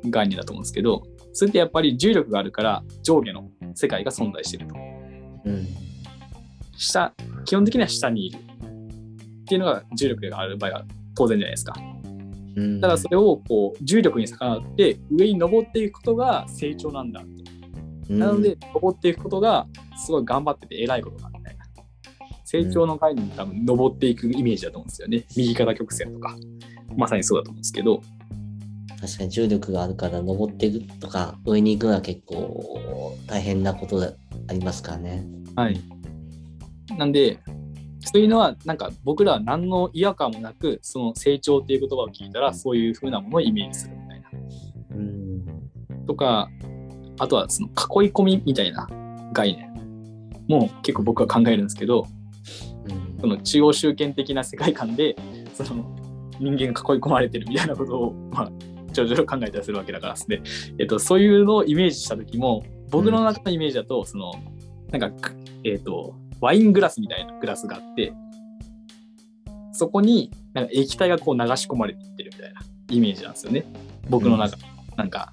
[0.08, 4.76] 概念だと思うんですけどそれってやっぱり重力があるから上下の世界が存在してると。
[5.46, 5.66] うん、
[6.76, 7.12] 下
[7.44, 10.84] 基本的には下にいるっていうのが重力がある場合は
[11.16, 11.97] 当然じゃないですか。
[12.58, 17.22] うん、ただそれをこう重力に逆らって上に登っていくことが成長なんだ
[18.08, 19.66] なので登っていくことが
[19.96, 21.38] すごい頑張ってて偉いことなん
[22.50, 25.26] 成長の階に多分登っていくイメージだと思うんですよね。
[25.36, 26.34] 右肩曲線とか。
[26.96, 28.00] まさにそうだと思うんですけど。
[28.98, 35.26] 確かに重力があるから登っていくとか上に行くのは結構大変なことありますからね。
[35.56, 35.78] はい。
[36.96, 37.38] なんで、
[38.12, 44.30] そういうのはなんか僕らは何の違和感もなくその成長っていう言葉を聞いたらそういう風なものをイメージするみたいな。
[44.92, 46.48] うんとか
[47.18, 48.88] あとはその囲い込みみたいな
[49.34, 52.06] 概念も結構僕は考えるんですけど
[53.20, 55.14] その中央集権的な世界観で
[55.52, 55.94] その
[56.40, 58.50] 人間が囲い込まれてるみたいなことを、まあ、
[58.92, 60.42] ちょろちょろ考えたりするわけだからですね。
[60.78, 64.32] えっと、そういうのをイメージした時も、僕の中のイメージだと、その、
[64.90, 65.30] なんか、
[65.64, 68.12] えっと、ワイングラスみたいなグラスがあって、
[69.72, 73.64] そこになんか液体がこう流し込まれていってるみたいなイメージなんですよね。
[74.08, 74.56] 僕の中、
[74.96, 75.32] なんか、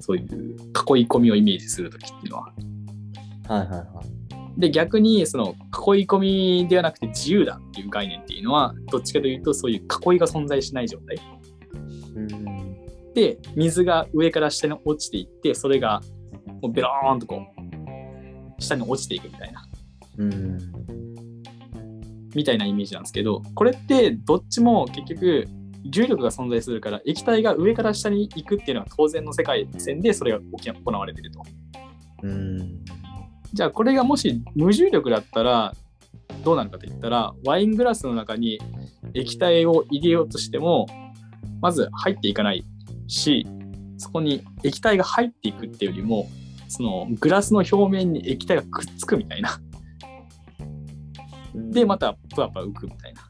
[0.00, 2.52] そういう囲い込みをイメージするときっていうのは。
[3.48, 4.02] はいはいは
[4.56, 4.60] い。
[4.60, 11.18] で、逆に、その囲い込みではなくて自由だっていう概念っていうのは、どっちかというと、そういう囲いが存在しない状態。
[12.14, 13.12] うん。
[13.12, 16.00] で、水が上から下に落ちていって、それが
[16.62, 17.42] もうベローンとこ
[18.58, 19.65] う、下に落ちていくみたいな、
[20.18, 20.58] うん。
[22.34, 25.46] みたいなイメージなんですけど、これってどっちも結局、
[25.88, 31.42] 重力が存在するから、液体が上から下に行くっていうのは当然の世界線でそれが行われてると。
[32.22, 32.84] うん。
[33.52, 35.72] じゃあこれがもし無重力だったら
[36.44, 38.60] どうなるかといったらワイングラスの中に
[39.14, 40.86] 液体を入れようとしても
[41.60, 42.64] まず入っていかない
[43.06, 43.46] し
[43.96, 46.28] そこに液体が入っていくっていうよりも
[46.68, 49.58] そのグラスの表面に液体がくっつくみたいな
[51.70, 53.22] でまた浮くみたいな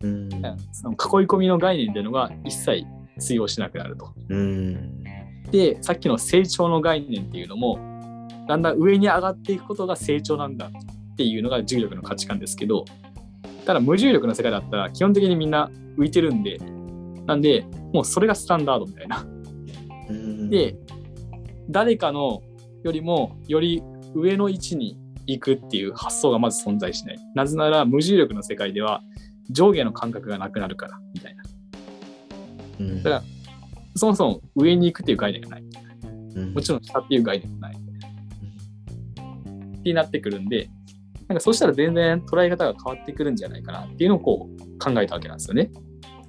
[0.00, 0.30] うん。
[0.72, 2.86] その囲い込みの概念っていうのが一切
[3.18, 4.12] 通用しなくなると。
[4.28, 5.02] うん。
[5.50, 7.78] でさっきの成長の概念っていうのも
[8.46, 12.84] だんだん上に上がっていくことが成長なんだっていうのが重力の価値観ですけど
[13.64, 16.58] ただ無重力の世界だったら基本的にみんな浮いてるんで
[17.26, 19.26] なんでもうそれがスタンダードみたいな。
[20.10, 20.76] うん、で
[21.68, 22.42] 誰かの
[22.82, 23.82] よりもより
[24.14, 27.18] 上の位置に行くっていう発想がまず存在しない。
[27.34, 29.02] なぜなら無重力の世界では
[29.50, 31.42] 上下の感覚がなくなるからみたいな。
[32.80, 33.22] うん、だから
[33.94, 35.64] そもそも上に行くっていう概念がない。
[36.34, 37.76] うん、もちろん下っていう概念もない。
[39.78, 40.68] ってなってくるんで、
[41.28, 45.70] なんかそうしたら全然捉え方が変わってくるんじゃないかなっていうのをこう考えたわけなんですよね。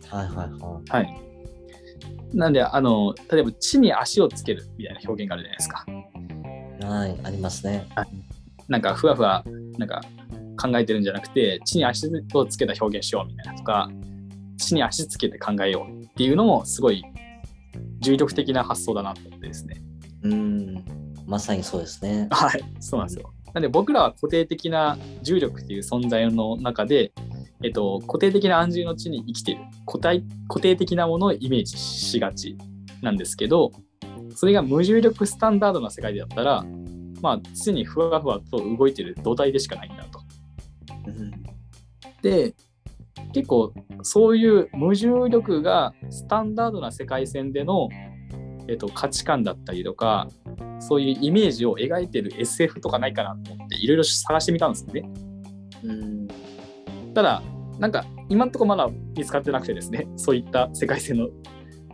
[0.09, 1.21] はいはいははい。
[2.33, 5.85] なんで、あの、例えば地に足をつけるみたいな表現があるじゃないですか。
[6.79, 6.85] い。
[6.85, 7.87] はい、ありますね。
[8.69, 9.43] なんかふわふわ、
[9.77, 10.01] なんか
[10.61, 13.89] 考えてるんじゃなくて、地に足をつけた表現しようみたいなとか、
[14.57, 17.03] 地に足つけて考えようっていうのもすごい
[17.99, 19.81] 重力的な発想だなと思ってですね。
[20.23, 20.85] うん。
[21.25, 22.27] まさにそうですね。
[22.31, 23.33] はい、そうなんですよ。
[23.53, 27.11] なんで僕らは固定的な重力っていう存在の中で、
[27.63, 32.57] えっと、固定的な安住の地に生きている固体固定的なものをイメージしがち
[33.01, 33.71] なんですけど
[34.35, 36.63] それが無重力スタンダードな世界だったら
[37.21, 40.19] まあ常にふわふわと動いてる土台でしかないんだと。
[41.07, 41.31] うん。
[42.21, 42.53] で
[43.33, 47.89] 結構そういう無重力がスタンダードな世界線での、
[48.67, 50.27] えっと、価値観だったりとか
[50.79, 55.09] そういうイメージを描いてる SF とかないかなと思っていろいろ探してみたんですよね。
[55.83, 56.27] うん。
[57.13, 57.41] ただ
[57.77, 61.29] なんか今んところまだ見つかってなくてですねそういった世界線の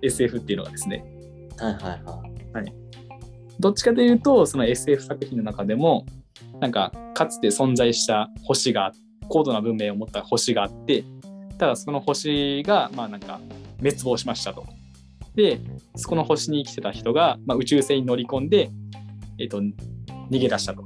[0.02, 1.06] SF っていうのがですね
[1.58, 1.82] はいはい
[2.54, 2.85] はい。
[3.60, 6.06] どっちかというとその SF 作品の中でも
[6.60, 8.92] なんかかつて存在した星が
[9.28, 11.04] 高度な文明を持った星があって
[11.58, 13.40] ただその星がまあなんか
[13.80, 14.66] 滅亡しましたと。
[15.36, 15.60] で
[15.96, 18.70] そこの星に生きてた人が、まあ、宇宙船に乗り込んで、
[19.38, 20.84] えっと逃げ出したと。
[20.84, 20.86] う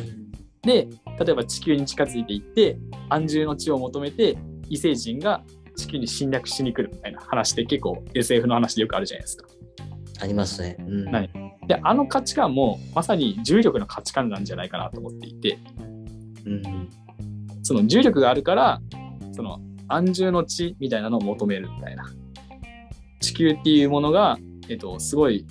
[0.00, 0.32] ん。
[0.62, 2.76] で例えば地球に近づいていって
[3.08, 4.36] 安住の地を求めて
[4.68, 5.42] 異星人が
[5.76, 9.46] 地球に侵略しに来るみたいな話って結構 SF の話でよくあるじゃないですか。
[10.22, 10.76] ありますね。
[10.78, 11.12] うん。
[11.12, 11.30] はい。
[11.66, 15.58] であの価値観もまさに重力の価値観なんじゃないかなと思っていて。
[16.46, 16.88] うん。
[17.62, 18.80] その重力があるから
[19.32, 22.04] その安住の地みたいなのを求めるみたいな。
[23.20, 24.36] 地球っていうものが、
[24.68, 25.46] えっと、すごい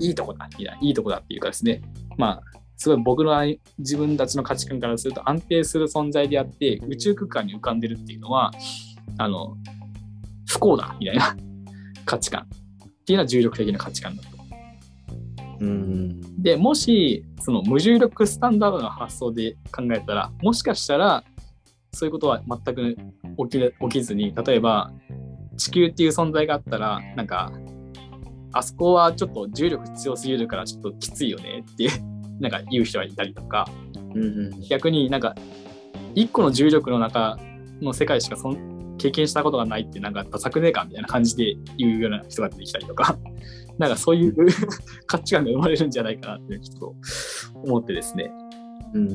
[0.00, 1.82] いいとこだいやいいとこだっていうかですね。
[2.16, 2.42] まあ
[2.76, 3.32] すごい僕の
[3.78, 8.52] 自分たちの価値観からすると安定する存在であって宇宙空間に浮かんでるっていうのは
[9.18, 9.56] あの
[10.48, 11.36] 不幸だみたいな
[12.04, 12.46] 価値観
[13.02, 14.28] っていうのは重力的な価値観だと。
[15.60, 16.42] うん。
[16.42, 21.24] でもしその無重力スタンダードな発想で考えたらもしかしたら
[21.92, 22.96] そういうことは全く
[23.48, 24.92] 起き起きずに例えば
[25.56, 27.52] 地球っていう存在があったらなんか
[28.52, 31.88] あそこはちょっと重力強すぎるからちょっときついよねって
[32.40, 33.68] なんか言う人がいたりとか
[34.14, 34.60] うん。
[34.68, 35.34] 逆になんか
[36.14, 37.38] 一個の重力の中
[37.80, 38.71] の世界しかそん
[39.02, 43.18] 経験したことがないってなんかダサくねえかみたいな感じで言うような人が出てきたりとか
[43.78, 44.34] なんかそういう
[45.06, 46.94] 価値観が生まれるんじゃないかなってちょっと
[47.64, 48.30] 思ってですね
[48.94, 49.08] うん。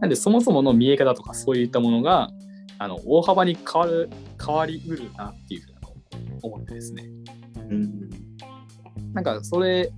[0.00, 2.30] なんでそもそもの見え方とかそういったものが
[2.78, 4.10] あの大幅に変わる
[4.44, 5.94] 変わりうるなっていうふうなのを
[6.42, 7.10] 思ってですね
[7.68, 8.10] うん。
[9.12, 9.92] なんかそれ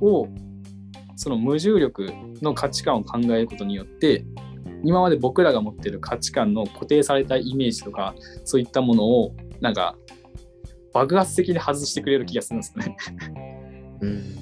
[0.00, 0.28] を
[1.16, 2.10] その無重力
[2.42, 4.26] の価値観を考えることによって
[4.84, 8.14] 今まで僕らが持ってる価値観の固定されたイメージとか
[8.44, 9.96] そういったものをなんか
[10.92, 12.96] 爆発的に外してくれる気がするんですよね。
[14.00, 14.36] うん。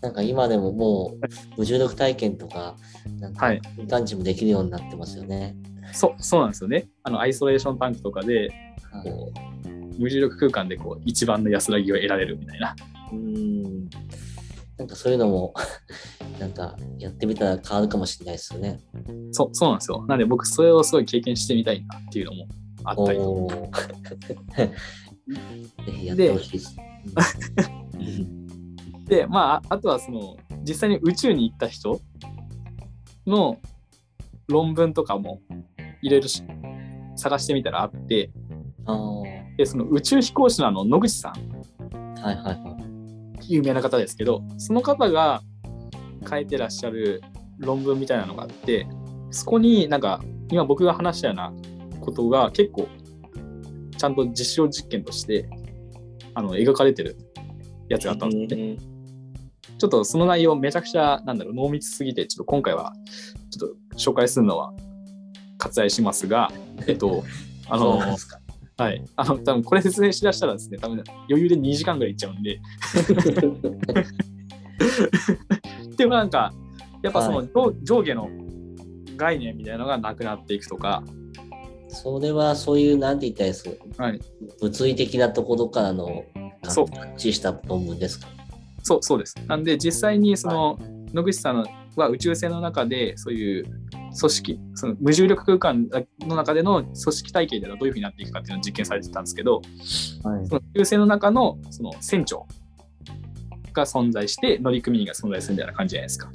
[0.00, 2.76] なんか今でももう無重力体験とか、
[3.18, 5.56] なんかはい民間人もできるようになってますよね。
[5.92, 6.88] そう、そうなんですよね。
[7.02, 8.50] あの、アイソレーションタンクとかで、
[8.90, 9.54] はい
[9.98, 12.74] 無重力空間でこう、一番の安らぎを得られるみたいな。
[13.12, 13.88] うん。
[14.78, 15.54] なんかそういうのも、
[16.38, 18.80] なんかやってみたら変わるかもしれないですよね。
[19.32, 20.04] そう、そうなんですよ。
[20.08, 22.48] なんで僕、それをすごい経験してみたいなっていうのも
[22.84, 23.70] あったりとおー
[25.86, 26.76] ぜひやってほしいです。
[27.98, 28.44] うん
[29.06, 32.00] で、まあ、あとはその、実際に宇宙に行った人
[33.26, 33.58] の
[34.48, 35.40] 論文とかも
[36.02, 36.42] いろいろし
[37.16, 38.30] 探してみたらあって、
[39.56, 42.73] で、その宇宙飛行士のあの野口さん、いはいはい。
[43.48, 45.42] 有名な方ですけど、その方が
[46.28, 47.22] 書いてらっしゃる
[47.58, 48.86] 論文みたいなのがあって、
[49.30, 51.52] そこになんか、今僕が話したような
[52.00, 52.88] ことが結構、
[53.96, 55.48] ちゃんと実証実験として、
[56.34, 57.16] あの、描かれてる
[57.88, 58.76] やつがあったんですね。
[59.76, 62.92] ちょっとその内容めちゃくちゃ、なんだろう、濃密すぎて、ちょっと今回は、
[63.50, 64.72] ちょっと紹介するのは
[65.58, 66.50] 割愛しますが、
[66.86, 67.24] えっと、
[67.68, 68.00] あの、
[68.76, 69.04] はい。
[69.16, 72.60] あの、多分これ説明しだしたらですね、多分余裕で2時間ぐらいいっちゃうんで、
[75.96, 76.52] でもなんか、
[77.02, 78.28] やっぱその上,、上下の
[79.16, 81.04] 概念みたいなのがなくなっていくとか、
[81.88, 84.20] それはそういう、なんて言ったらいいですか、はい。
[84.60, 86.24] 物理的なところからの
[86.68, 88.26] そう合致した論文ですか。
[88.82, 89.36] そう、そうです。
[89.46, 90.78] なんで実際にその
[91.12, 91.64] 野口さん
[91.96, 93.83] は宇宙船の中でそういう
[94.18, 95.88] 組織、その無重力空間
[96.20, 99.60] の中での組織体系ではどういうふうになっていくかっていうのを実験されてたんですけど、
[100.22, 102.46] はいその宇宙船の中のその船長
[103.72, 106.30] が存在して乗組員が存在するみたいな感じじゃないですか。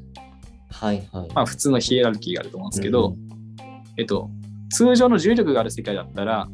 [0.72, 1.30] はいはい。
[1.34, 3.16] まあ普通のヒエラルキーがあると思うんですけど、
[3.98, 4.30] えっと、
[4.70, 6.48] 通常の重力がある世界だったら、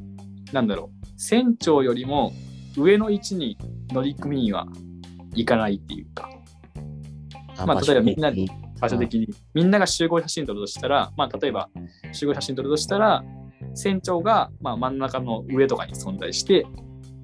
[0.53, 2.31] なんだろう、船長よりも
[2.77, 3.57] 上の位置に
[3.89, 4.67] 乗組員は
[5.33, 6.29] 行かないっていうか、
[7.57, 11.69] あまあ例えばみんな場所的に場所的に、みんなが集合写真撮るとしたら、まあ例えば
[12.11, 13.23] 集合写真撮るとしたら、
[13.73, 16.65] 船長がまあ真ん中の上とかに存在して、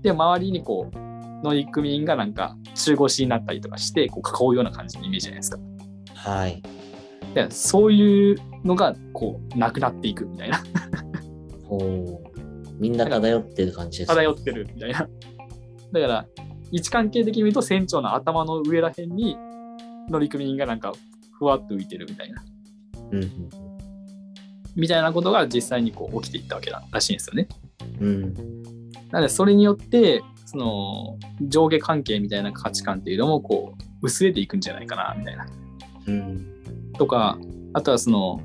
[0.02, 0.98] で、周りにこう、
[1.44, 5.60] 乗組員がなんか中腰になったりとかして、こう囲うような感じのイメージじゃないですか。
[6.16, 6.62] はい。
[7.34, 8.36] でそういう
[8.66, 10.62] のがこう、なくなっていくみたいな。
[11.66, 12.32] ほう。
[12.80, 14.16] みんな漂ってる感じですね。
[14.16, 15.08] 漂ってるみたいな。
[15.94, 16.26] だから、
[16.72, 19.38] 位置関係的に見ると船長の頭の上らへんに
[20.10, 20.94] 乗組員がなんか
[21.42, 22.44] ふわっと浮いてるみたいな。
[23.12, 23.50] うん
[24.74, 27.48] みたいなことが実際にこう起きていったわけらしいんですよね。
[28.00, 28.08] うん。
[28.08, 28.34] うん。
[29.10, 35.48] なのでそれによってその上下関係みたいな価値観っていうのもこう薄れていくんじゃないかなみたいな。
[36.08, 36.94] うん。
[36.98, 37.38] とか
[37.74, 38.40] あとはその、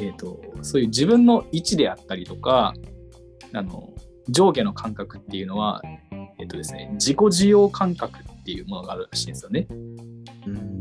[0.00, 2.74] えー、とそういう自分の位置であったりとか
[3.52, 3.92] あの
[4.28, 5.80] 上下の感覚っていうのは、
[6.40, 9.68] えっとですね、自己需要感覚っていうものがあるらしいんですよね。
[10.46, 10.75] うん。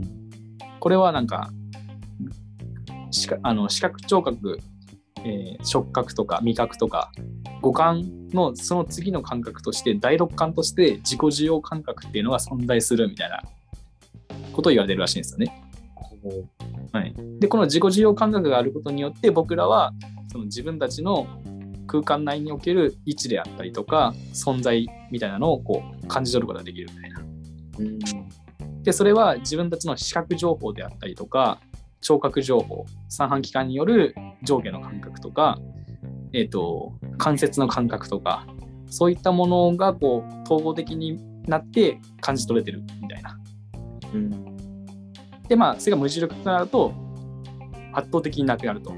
[0.85, 1.49] これはなんか
[3.09, 4.59] 視覚あの視覚聴覚、
[5.23, 7.11] えー触覚とか味覚とか
[7.63, 13.41] 五感のその次の感覚として第六感として自己需要感覚っていうのが存在するみたいな
[14.53, 15.63] ことを言われてるらしいんですよね。
[16.91, 19.91] はい、でこの自己需要感覚があることによって僕らは
[20.31, 21.25] その自分たちの
[21.87, 27.21] 空間内における位置であったりとか存在みたいなのをこう感じ取ることができるみたいな。
[27.79, 28.14] うん。
[28.85, 31.59] でそれは自分たちの視覚情報であったりとか
[32.01, 35.57] 聴覚情報三半規管による上下の感覚とか、
[36.33, 38.45] えー、と関節の感覚とか
[38.87, 43.39] そういったものがこう統合的になって感じ取れてるみたいな。
[44.13, 44.55] うん。
[45.47, 46.93] でまあそれが無重力となると
[47.91, 48.93] 圧倒的になくなると。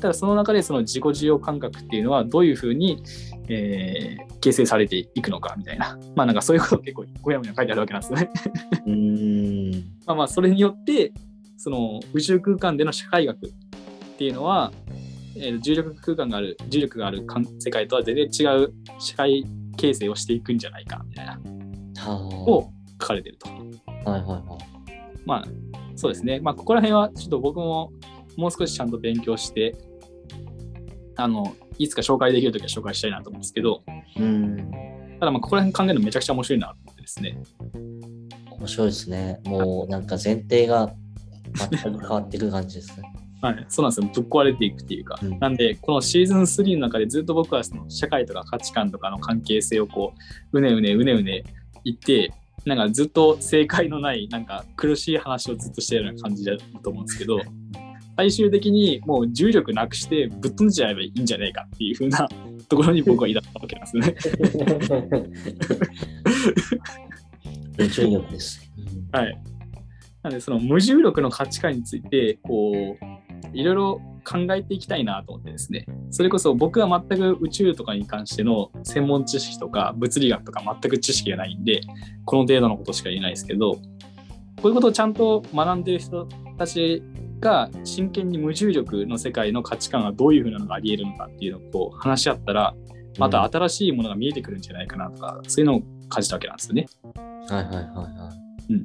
[0.00, 3.02] ただその中でその自己需要感覚っていうのはどういうふうに、
[3.48, 5.98] えー形成されていくのかみたいな。
[6.14, 8.30] まあなんかそういうことを結構ごやもや書いてあるわけなんですよね。
[8.86, 9.70] うん。
[10.06, 11.12] まあまあそれによって
[11.56, 13.50] その宇宙空間での社会学っ
[14.16, 14.72] ていうのは、
[15.36, 17.26] えー重力空間がある重力がある
[17.58, 19.44] 世界とは全然違う社会
[19.76, 21.40] 形成をしていくんじゃないかみたいな
[21.98, 22.16] は
[22.46, 22.70] を
[23.00, 23.50] 書かれてると。
[24.04, 24.10] あ。
[24.10, 24.42] はいはいはい。
[25.26, 25.44] まあ
[25.96, 26.38] そうですね。
[26.38, 27.90] まあここら辺はちょっと僕も
[28.36, 29.74] もう少しちゃんと勉強して
[31.16, 33.82] あのいつか紹介できるときは紹介したいなと思うんですけど
[34.16, 34.70] うん。
[35.18, 37.38] ただまあここら辺考えるのめちゃくちゃ面白いなと思ってですね。
[38.50, 39.40] 面白いですね。
[39.44, 40.92] もうなんか前提が
[41.54, 43.12] 全く 変わってくる感じですね。
[43.42, 44.10] はい、そうなんですよ。
[44.14, 45.18] ぶっ壊れていくっていうか。
[45.22, 50.14] うんなんで、このシーズン3の中でずっと僕はその社会とか価値観とかの関係性をこ
[50.52, 51.44] う、うねうねうねうね
[51.84, 52.32] 言って、
[52.64, 57.40] なんかずっと正解のない、なんか苦しい話をずっとしてるような感じだと思うんですけど、
[58.16, 62.28] 最終的にもう重力なくしてぶっ飛んじゃえばいいんじゃねえかっていう風な
[62.68, 64.36] ところに僕は至ったわけなんです
[67.84, 67.88] ね。
[67.88, 68.92] 力ですね。
[69.12, 69.38] はい。
[70.22, 75.86] なので、その無重力の価値観について、こう、いろいろ考えていきたいなと思ってですね。
[76.10, 81.80] それこそ僕は全く宇宙とかに関しての専門知識とか物理学とか全く知識がないんで、
[82.24, 83.80] この程度のことしか言えないですけど、こ
[84.64, 86.26] ういうことをちゃんと学んでる人
[86.58, 87.02] たち
[87.40, 92.74] が真剣に無重力の世界の価値観がどういうふうなのがあり得るのかっていうのをこう話し合ったら、
[93.18, 96.86] また新しいものが見えてくるんじゃないかなとか、そういうのを感じたわけなんですよね。
[97.48, 98.30] はいはいはいは
[98.68, 98.72] い。
[98.72, 98.84] うんうん、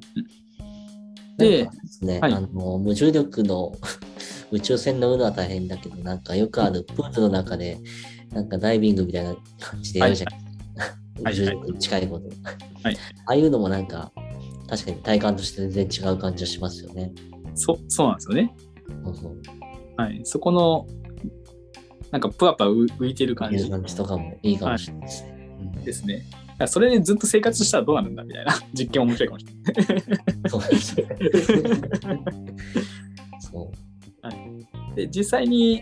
[1.37, 3.75] で、ですね、はいあの無重力の
[4.51, 7.77] 宇宙船乗るのは大変だけど、なんかよくあるプールの中で、
[8.31, 10.33] なんかダイビングみたいな感じでやるじゃん。
[10.33, 10.41] はい
[11.23, 12.25] 宇宙力に近いこと。
[12.83, 14.11] はいああいうのもなんか、
[14.67, 17.13] 確かに体感として全然違う感じがしますよね。
[17.55, 18.55] そそうなんですよね。
[19.03, 19.41] そうそう。
[19.97, 20.87] はい、そこの、
[22.11, 25.55] なんかぷわぷわ浮浮いてる感じいう感じとかもいいかもしれないですね。
[25.59, 26.25] うんですね。
[26.67, 30.49] それでずっと生活したらどうなるんだみたいな 実験面白いかもしれない。
[30.49, 31.07] そうですよ。
[33.39, 33.71] そ
[34.95, 35.81] で実際に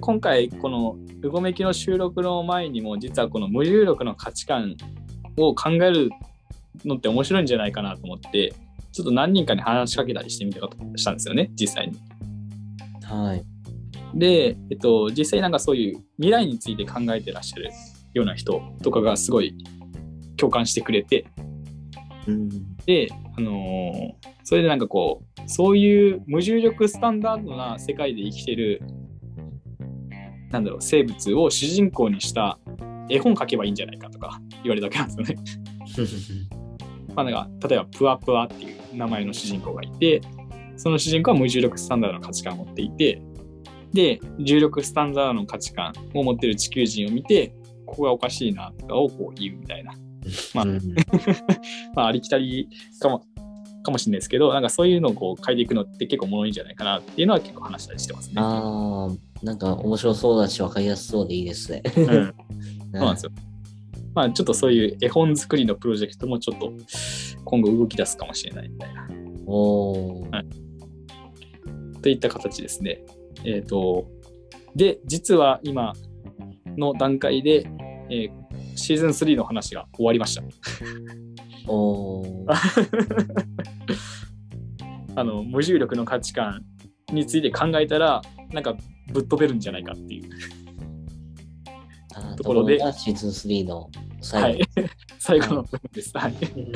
[0.00, 4.76] 今回この「うごめき」の収録の前にも実はこの無重力の価値観
[5.36, 6.10] を考える
[6.84, 8.54] のって面白いんじゃないかなと思って
[8.94, 11.98] ちょっと何人かに話しかけたりしてみたことしたんですよね実際に。
[13.10, 13.14] う。
[13.14, 13.44] はい。
[14.14, 17.70] で、えっと、実際なんかそういう未来について考えてらっしゃる
[18.14, 19.56] ような人とかがすごい
[20.36, 21.26] 共感してくれて
[22.28, 22.48] うん。
[22.86, 28.82] で、あのーそれでなんかこうそういう無重力スタンダードな世界で生きてる
[30.50, 32.58] なんだろう生物を主人公にした
[33.08, 36.54] 絵本書けばいいんじゃないかとか言われたわけなんですよね。
[37.14, 40.20] まあなんか例えばプワプワっていう名前の主人公がいて
[40.76, 43.22] その主人公は無重力スタンダードの価値観を持っていて
[43.92, 47.54] で重力スタンダードの価値観を持ってる地球人を見て
[47.86, 49.94] ここがおかしいなとかをこう言うみたいな
[50.54, 50.80] まあうん
[51.94, 53.24] まあ、ありきたりかも
[53.84, 58.34] かもしれないですけど、なんかそういうのをこう変えていくのって結構おもろいんじゃないかなっていうのは結構話したりしてますね。
[58.36, 61.82] ああ、なんか面白そうだし、わかりやすそうでいいですね。
[61.96, 63.32] うん、 そうなんですよ。
[64.14, 66.72] まあちょっとそういう絵本作りのプロジェクトもちょっと
[67.44, 69.08] 今後動き出すかもしれないみたいな。
[69.46, 70.46] おーはい
[72.00, 73.02] といった形ですね。
[73.44, 74.06] えっ、と、
[74.76, 75.94] で、実は今
[76.76, 77.66] の段階で、
[78.10, 78.44] えー
[78.76, 80.42] シーズン3の話が終わりました。
[81.66, 82.46] おー
[85.16, 86.64] あの無重力の価値観
[87.12, 88.20] について考えたら
[88.52, 88.76] なんか
[89.12, 90.24] ぶっ飛べるんじゃないかっていう、
[92.36, 94.60] ところでシーズン3のは最い、
[95.18, 96.12] 最後の部分です。
[96.14, 96.72] はい、後。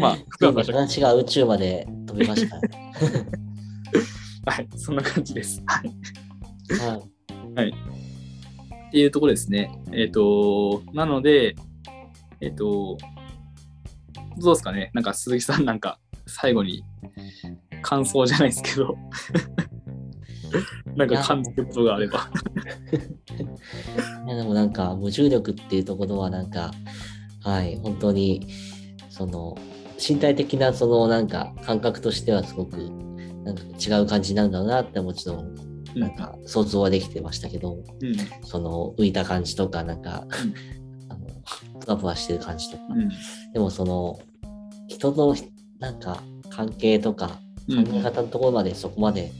[0.00, 2.70] まあ福岡話が宇宙まで飛びましたね。
[4.46, 5.62] はい、そんな感じです。
[5.66, 6.94] はい、
[7.54, 7.74] はい
[8.88, 9.70] っていうところですね。
[9.92, 11.56] えっ、と、なので、
[12.40, 12.96] えっ、と、
[14.38, 16.84] どうですかねなんか鈴木さんなんか最後に
[17.82, 18.96] 感想じゃないですけど、
[20.96, 22.30] なんか感じることがあれば。
[24.26, 26.72] いやでもなんか無重力っていうところはなんか、
[27.42, 28.48] はい、本当に、
[29.08, 29.56] その、
[29.98, 32.76] 身体的なそのなんか感覚としてはすごく
[33.44, 35.54] なんか違う感じなんだなってもちろん
[35.94, 40.54] なんか想像はできてましたけど、うん、その浮いた感じとかなんか、うん。
[41.08, 41.26] あの
[41.80, 43.08] ふわふわしてる感じとか、うん、
[43.52, 44.18] でもその
[44.88, 45.34] 人の
[45.78, 47.34] なんか関係とか考
[47.68, 47.94] うん。
[47.96, 49.32] え方のところまでそこまで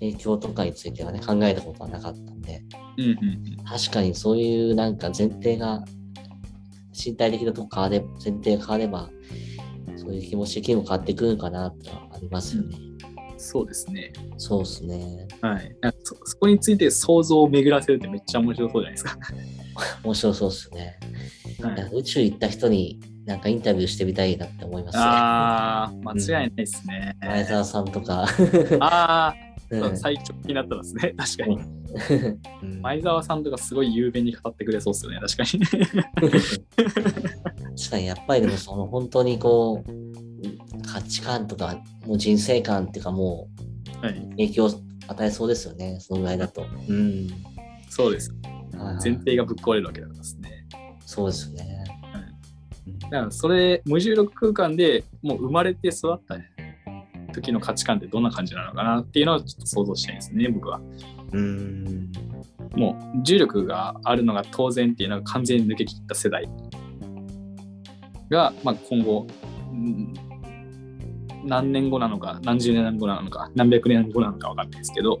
[0.00, 2.62] 影響とかについてはね考えたことはなかったんで
[2.96, 5.84] うん、うん、確かにそういうなんか前提が
[6.92, 9.10] 身体的なとこ変われ前提が変われば
[9.96, 12.76] そういう気持ち的にも変わってくるかなってありますよね。
[13.36, 14.12] そうですね。
[14.36, 15.28] そうですね。
[15.40, 15.76] はい。
[15.80, 19.18] なんかそそこについて想像を巡らせるってめっちゃ面白そうじゃないですか。
[20.02, 20.98] 面白そうですね。
[21.62, 25.04] はい宇宙行った人になんかインタビューしてみたいなって思いますね。
[25.04, 27.16] ああ、間違いないですね。
[27.20, 28.26] 前澤さんとか。
[28.80, 31.14] ああ、うん最直近になったんですね。
[31.16, 31.58] 確かに。
[32.62, 35.18] うん前澤さんとかすごい雄弁に語ってくれそうですよね。
[35.20, 35.48] 確かに。
[37.78, 39.90] 確かにやっぱりでもその本当にこう
[40.86, 43.48] 価値観とかもう人生観っていうかも
[44.02, 44.14] はい。
[44.14, 44.70] う影響を
[45.08, 46.64] 与えそうですよねそのぐらいだと。
[46.88, 47.28] うん。
[47.88, 48.30] そうです。
[48.76, 50.50] はい前提がぶっ壊れるわけなんですね。
[51.04, 51.84] そうですね。
[53.10, 56.36] だからそれ、無重力空間でもう生まれて育った
[57.32, 60.80] 時の価値観ってどんな感じなのかなっていうのをちょっと想像したいですね、僕は。
[61.32, 62.12] うん。
[62.76, 66.48] もう重力があるのが当然っていうのが完全に抜け切った世代
[68.30, 69.26] が、まあ、今後、
[69.72, 70.14] うん
[71.44, 75.20] 何年後なのか何十年後なのか何百年後なのか分かんないですけど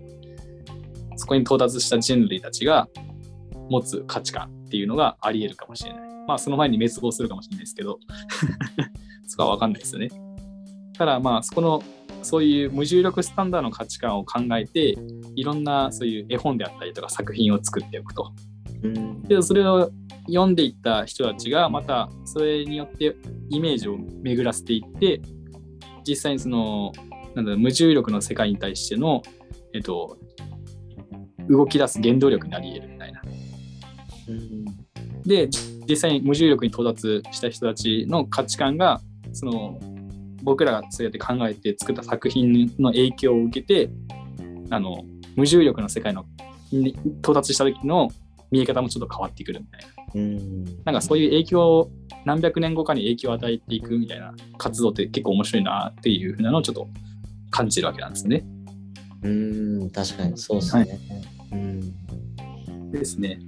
[1.16, 2.88] そこに到達した人類たちが
[3.70, 6.02] 持つ価値観っていうのがあり得るかもしれない。
[6.26, 7.98] まあその前に滅亡するかもしれないですけど、
[9.26, 10.08] そこはわかんないですよね。
[10.94, 11.82] ただまあそこの
[12.22, 14.96] そういう無重力スタンダードの価値観を考えて
[15.34, 18.32] いろんなそういう絵本であったりとか作品を作っておくと。
[18.82, 19.22] うん。
[19.22, 19.90] でそれを
[20.26, 23.16] 読んでいった人たちがまたそれによって
[23.48, 25.20] イメージを巡らせていって
[26.06, 26.92] 実際にその
[27.34, 29.22] なんだろう無重力の世界に対しての、
[29.74, 30.18] えっと、
[31.48, 33.22] 動き出す原動力になり得るみたいな。
[34.28, 34.64] うん。
[35.24, 35.48] で
[35.88, 39.00] 実際に無重力に到達した人たちの価値観が
[39.32, 39.78] その
[40.48, 43.90] 僕らがそうやって考えて作った作品の影響を受けて
[44.70, 45.04] あの
[45.36, 46.24] 無重力の世界の
[46.72, 46.90] に
[47.20, 48.08] 到達した時の
[48.50, 50.04] 見え方もちょっと変わってくるみたいな。
[50.14, 50.64] うん。
[50.84, 51.90] なんかそういう影響を
[52.24, 56.88] 何百年後かに影響を与えていくみたいな活動って結構面白いなっていうふうなのをちょっと
[57.50, 58.42] 感じるわけなんですね。
[59.22, 59.90] うん。
[59.90, 60.98] 確かにそうですね。
[61.52, 62.90] うん。
[62.90, 63.38] ですね。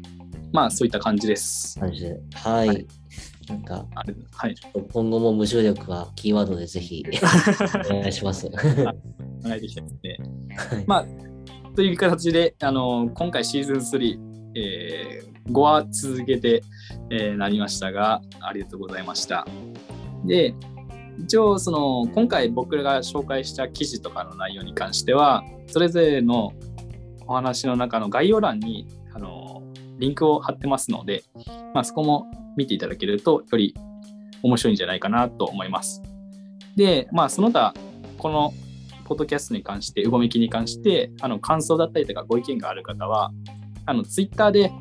[0.52, 1.80] まあそういった感じです。
[1.80, 2.20] 感じで。
[2.34, 2.68] はい。
[2.68, 2.99] はい
[3.50, 4.54] なんか、あれはい。
[4.92, 7.04] 今後も無重力はキーワードでぜひ
[7.90, 8.46] お願いします。
[8.46, 8.58] は考
[9.46, 10.82] えていきたいですね。
[10.82, 10.84] い。
[10.86, 11.06] まあ、
[11.74, 14.18] という形で、あの今回シーズン3、
[14.54, 16.62] えー、5話続けて、
[17.10, 19.46] えーなりましたが、ありがとうございました。
[20.24, 20.54] で、
[21.18, 26.52] 一応、その、今回僕らが紹介した記事とかの内容に関しては、それぞれの
[27.26, 28.86] お話の中の概要欄に、
[30.00, 31.22] リンクを貼ってますので、
[31.74, 32.26] まあ、そこも
[32.56, 33.74] 見ていただけると、より
[34.42, 36.02] 面白いんじゃないかなと思います。
[36.76, 37.74] で、まあ、その他、
[38.18, 38.52] この
[39.04, 43.32] ポッドキャストに関して、うごめきに関して、あの感想だったりとかご意見がある方は、
[43.86, 44.72] あのツイッターで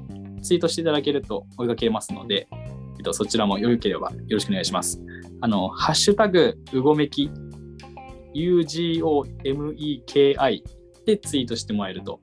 [0.41, 2.55] ツイートしていただけると追いかけますので、え
[3.01, 5.01] っと、そちらもよければよろしくお願いします。
[5.41, 7.31] あの、ハッシュタグ、うごめき、
[8.35, 10.63] UGOMEKI
[11.05, 12.19] でツイートしてもらえると、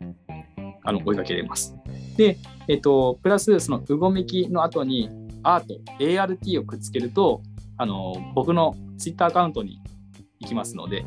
[0.84, 1.74] あの、追いかけれます。
[2.16, 2.38] で、
[2.68, 5.10] えっと、プラス、そのうごめきの後に、
[5.42, 7.42] アート、ART をくっつけると、
[7.78, 9.80] あの、僕のツイッターアカウントに
[10.40, 11.04] 行きますので、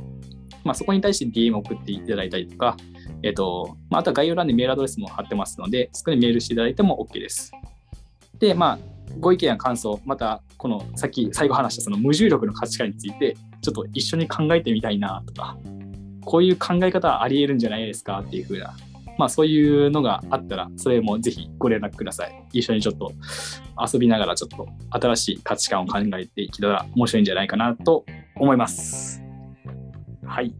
[0.63, 2.77] まあ、そこに対して DM を送っていただいたりとか、
[3.23, 7.51] えっと、まあ、あとは概要欄にメールアドレスも貼ってますので、そこにメールしていただいても OK です。
[8.39, 8.79] で、まあ、
[9.19, 15.57] ご意見や感想、また、このさっき最後話したその無重力の価値観について、ちょっと一緒に考えてみたいなとか、
[16.21, 18.73] こういう考え方あり得るんじゃないですかっていう風な、
[19.19, 22.45] まあそういうのがあったら、それもぜひご連絡ください。
[22.53, 23.11] 一緒にちょっと
[23.77, 28.05] 遊びながらちょっと新しい価値観を考えていけたら面白いんじゃないかなと
[28.37, 29.21] 思います。
[30.25, 30.55] はい。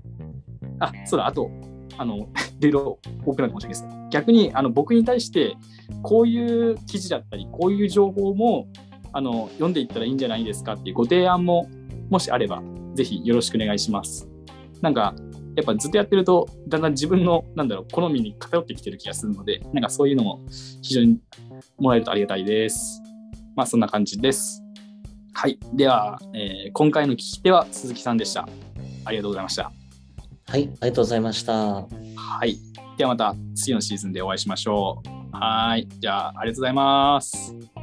[0.79, 1.49] あ、そうだ、あと、
[1.97, 2.27] あの、
[2.59, 3.85] いろいろ多くなって申し訳ないです。
[4.11, 5.55] 逆に、あの、僕に対して、
[6.03, 8.67] こういう記事だったり、こういう情報も、
[9.13, 11.69] あの、読んでいったらいいんじゃないですかっていうご提案も、
[12.09, 12.61] もしあれば、
[12.93, 14.27] ぜひよろしくお願いします。
[14.81, 15.15] なんか、
[15.59, 20.39] やっぱずっとやってると、だんだん自分の、なんだろう、好みに偏ってきてる気がするので、なんかそういうのも
[20.81, 21.19] 非常に
[21.77, 23.01] もらえるとありがたいです。
[23.55, 24.63] まあ、そんな感じです。
[25.33, 25.59] はい。
[25.73, 28.47] では、えー今回の聞き手は鈴木さんでした。
[29.05, 29.71] ありがとうございました。
[30.47, 31.53] はい、ありがとうございました。
[31.53, 31.87] は
[32.45, 32.57] い。
[32.97, 35.35] ではまた次のシーズンでお会いしましょう。
[35.35, 35.87] はい。
[35.99, 37.78] じゃあ、ありがとうございます。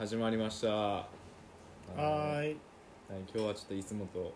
[0.00, 0.68] 始まりました。
[0.68, 1.06] は
[1.94, 2.46] はーい。
[2.46, 2.54] はい、
[3.34, 4.32] 今日はちょっといつもと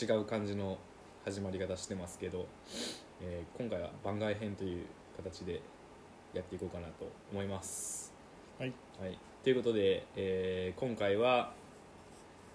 [0.00, 0.78] 違う感じの
[1.24, 2.46] 始まり方してますけど、
[3.20, 4.84] えー今回は番外編という
[5.16, 5.60] 形で
[6.32, 8.12] やっていこうかなと思います。
[8.60, 8.72] はい。
[9.00, 11.52] はい、ということで、えー今回は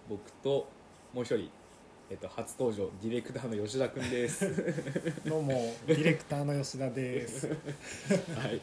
[0.07, 0.69] 僕と
[1.13, 1.49] もう一人、
[2.09, 5.21] えっと、初登場ディレクターの吉田くんです。
[5.27, 7.49] どうも、ディレクターの吉田です。
[8.39, 8.61] はい、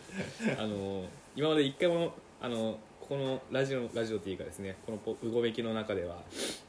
[0.58, 1.04] あの
[1.36, 2.78] 今まで一回もあの
[3.08, 6.22] このラジオラジオというかですねこのポうごめきの中では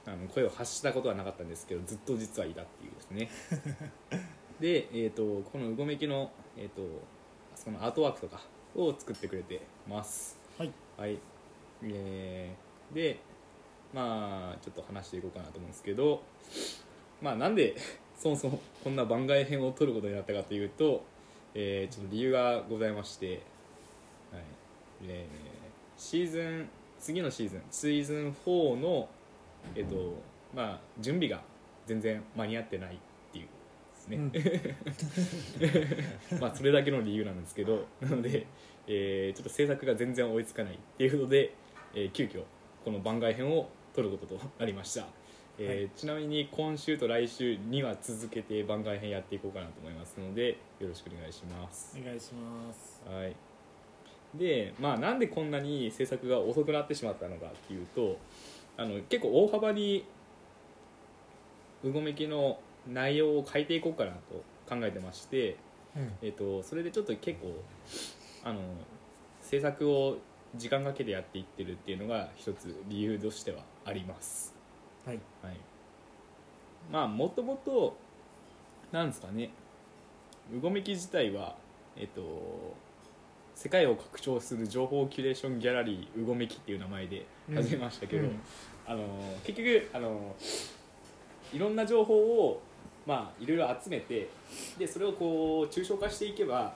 [0.06, 3.30] あの声を発したことはなかったんですけどずっと実はいたっていうですね。
[4.62, 6.82] で、えー、とこのうごめきの、えー、と
[7.56, 8.42] そのアートワークとか
[8.74, 10.40] を作ってくれてます。
[10.58, 10.72] はい。
[10.98, 11.18] はい。
[11.84, 13.20] えーで
[13.94, 16.24] まあちょっと話していこうかなと思うんですけど
[17.22, 17.76] まあなんで
[18.18, 21.04] そもそもこんな番外編を撮ることになったかというと、
[21.54, 23.42] えーちょっと理由がございまして、
[24.32, 24.44] はい。
[25.04, 25.49] えー
[26.00, 29.10] シーズン次のシーズンシーズン4の
[29.76, 30.16] えっ、と
[30.56, 31.42] まあ準備が
[31.86, 32.98] 全然間に合ってないっ
[33.34, 33.48] ていう
[33.94, 34.78] ですね、
[36.40, 38.48] まあそれだけの理由なんですけどなので、
[38.88, 41.54] えーちょっと制作が全然追いつかないっていうことで、
[41.94, 42.44] えー急遽
[42.86, 45.06] この番外編を撮ることとなりました、
[45.58, 51.98] えーちなみに今週と来週には続けて番外編やっていこうかなと思いますのでよろしくお願いします。
[52.00, 53.02] お願いします。
[53.06, 53.36] はい、
[54.36, 58.18] でまあなんでこんなに制作が遅くなってしまったのかっていうと
[58.78, 60.06] あの結構大幅に
[61.84, 65.58] うごめきの内容を変えていこうかなと考えてまして、
[65.96, 66.12] うん。
[66.22, 67.64] えっとそれでちょっと結構
[68.44, 68.62] あの
[69.42, 70.18] 制作を
[70.56, 74.56] 時間かけてやっていってるっていうのが一つ理由としてはあります。
[75.06, 75.20] はい。
[75.42, 75.58] はい、
[76.92, 77.98] まあもともと
[78.92, 79.52] なんですかね
[80.54, 81.56] うごめき自体は
[81.96, 82.22] えっと
[83.60, 88.40] 世界を拡張する情報キュレーションギャラリーうごめきっていう名前で始めましたけど、うん。
[88.88, 89.04] あの
[89.44, 90.34] 結局あの
[91.52, 92.62] いろんな情報を
[93.06, 94.30] まあいろいろ集めて
[94.78, 96.74] でそれをこう抽象化していけば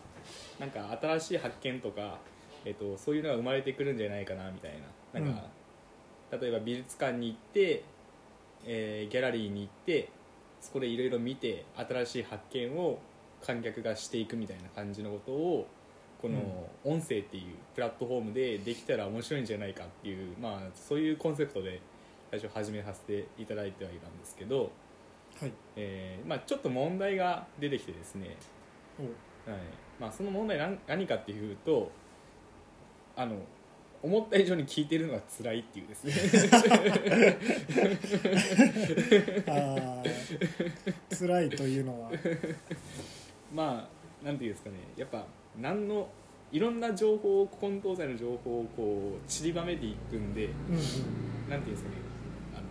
[0.60, 2.18] なんか新しい発見とか、
[2.66, 4.74] えっと、そういうのが生まれてくるんじゃないかなみたい
[5.14, 5.22] な。
[5.22, 5.42] なんか、
[6.32, 7.86] 例えば美術館に行って、
[8.66, 10.10] えーギャラリーに行って
[10.60, 13.00] そこでいろいろ見て新しい発見を
[13.42, 15.68] 観客がしていくみたいな感じのことを
[16.24, 16.40] この
[16.86, 17.44] 音声っていう
[17.76, 21.82] プラットフォームでできたら面白いんじゃないかっていう、まあ、そういうコンセプトで
[22.32, 24.72] 最初始めさせていただいてはいたんですけど、
[25.42, 25.52] はい。
[25.76, 28.38] えーまあ、ちょっと問題が出てきてですね、
[28.98, 29.04] お
[29.52, 29.60] はい。
[30.00, 31.92] まあ、その問題何何かっていうと
[33.18, 33.36] あの
[34.02, 36.14] 思った以上に聞いてるのが辛いっていうですね。
[41.20, 42.12] 辛いというのは。
[43.54, 43.90] ま
[44.24, 44.78] あなんていうんですかね。
[44.96, 45.28] やっぱ
[45.60, 46.10] 何の
[46.52, 51.96] いろんな情報混沌剤の情報をこう散りばめていくんでうんなんていうんですかね
[52.56, 52.64] あの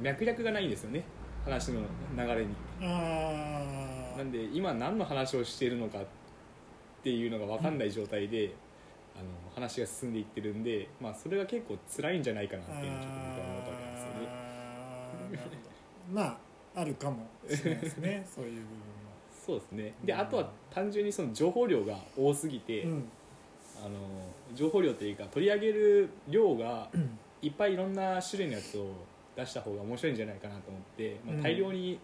[0.00, 1.04] 脈絡がないんですよね
[1.44, 1.80] 話の
[2.16, 2.54] 流れに。
[2.80, 6.04] なんで今何の話をしているのかっ
[7.02, 8.54] ていうのが分かんない状態で、
[9.16, 14.28] あの話が進んでいってるんで、まあ、それが結構辛いんじゃないかなっていうのをちょっと僕は思ったわけですよね。
[16.10, 16.22] あま
[16.74, 18.60] ああるかもしれないですね そういう部
[19.50, 19.94] そうですね。
[20.04, 20.20] でうん。
[20.20, 23.02] あとは単純にその情報量が多すぎて、分も
[23.84, 23.96] あの
[24.54, 27.18] 情報量というか取り上げる量がうん。
[27.42, 28.88] いっぱいいろんな種類のやつを
[29.34, 31.42] 出した方が面白いんじゃないかなと思って、まあうん。
[31.42, 31.98] 大量に、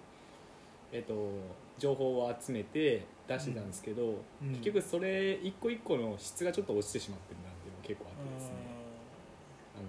[0.91, 1.31] えっと、
[1.79, 4.49] 情報を集めて出してたんですけど、うん。
[4.49, 8.55] 結局それ一個一個の質がちょっと落ちてしまってるなっていうのが結構あってですね。
[9.77, 9.85] あの、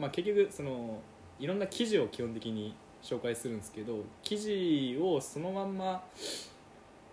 [0.00, 0.98] まあ、結局その
[1.38, 6.04] いろんな記事を基本的に紹介するんですけど記事をそのまんま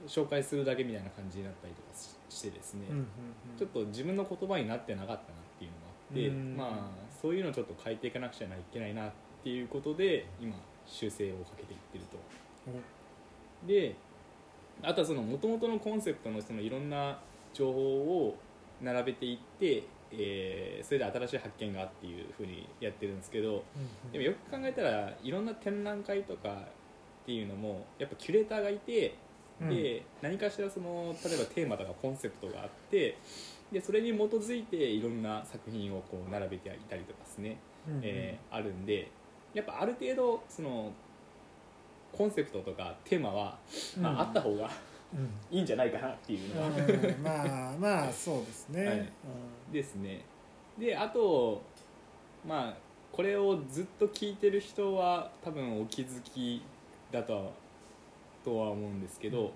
[0.07, 3.05] 紹介するだけみたいな感じになったりとかししてですね、うんうんうん。
[3.57, 5.23] ちょっと自分の言葉になってなかったなっ
[5.57, 6.57] ていうのがあって、うん。
[6.57, 9.11] まあそういうのをちょっと変えていかなくちゃいけないなっ
[9.43, 12.17] ていうことで今修正をかけていってると。
[13.67, 13.95] で
[14.81, 17.19] あとはその元々のコンセプトのそのいろんな
[17.53, 18.37] 情報を
[18.81, 24.11] 並べていって、えーそれで新しい発見がっていうふうにやってるんですけどうんうん。
[24.11, 26.49] でもよく考えたらいろんな展覧会とか
[27.23, 29.15] っていうのもやっぱキュレーターがいて
[29.67, 33.17] で何かしらその例えばテーマとかコンセプトがあって
[33.71, 37.57] でそれに基づいていろんな作品をこう並べていたりとかですね、
[37.87, 38.01] うんうん。
[38.03, 39.11] えーあるんで
[39.53, 40.91] やっぱある程度その
[42.11, 43.57] コンセプトとかテーマは、
[43.99, 44.69] まあ、あった方が
[45.13, 45.29] うん。
[45.51, 49.11] いいんじゃないかなっていうのが、うんまあまあそうですね、はい。
[49.73, 50.21] ですね。
[50.77, 51.61] であと
[52.47, 52.77] まあ
[53.11, 56.61] これをずっと聞いてる人は多分お気づき
[57.11, 57.51] だとは
[58.49, 59.51] とは思うんですけど、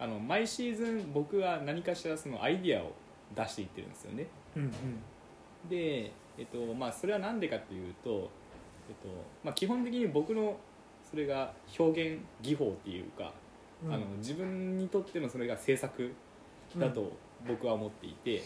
[0.00, 2.92] あの毎シーズン僕は何かしらそのアイディアを
[3.36, 4.26] 出していってるんですよね。
[4.56, 4.70] うんうん。
[5.68, 8.28] で、えっとまあ、それは何でかっていうと、
[8.88, 9.08] えっと
[9.44, 10.56] まあ、基本的に僕の
[11.08, 13.32] それが表現技法っていうか、
[13.84, 13.94] うん。
[13.94, 16.12] あの自分にとってのそれが制作
[16.76, 17.12] だと
[17.46, 18.42] 僕は思っていて、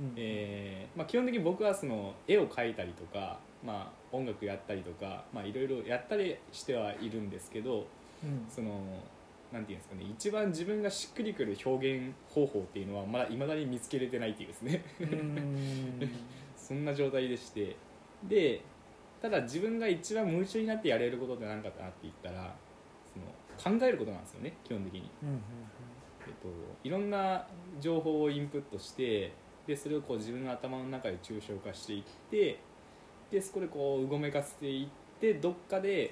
[0.00, 0.12] うん。
[0.16, 7.86] えーまあ、基本的に僕はその絵を描いたりとか、まあ、音楽やったりとかまあいろいろやったりしてはいるんですけど
[8.24, 8.46] うん。
[8.48, 8.70] その
[9.52, 14.84] なんていうんですかね一番自分がしっくりくる表現方法っていうのはまだ未だに見つけれてないっていうですね。
[15.00, 16.10] うん。
[16.56, 17.76] そんな状態でして。
[18.24, 18.60] で
[19.22, 22.54] ただ自分が一番夢中になってやれることって何かなって言ったら
[23.58, 25.10] その考えることなんですよね基本的に。
[25.22, 25.40] うんうん
[26.26, 26.48] えっと、
[26.84, 27.46] いろんな
[27.80, 29.32] 情報をインプットして
[29.66, 32.58] でそれをこう自分の頭の中で抽象化していって
[33.30, 34.88] でそこでこううごめかせていっ
[35.20, 36.10] てどっかで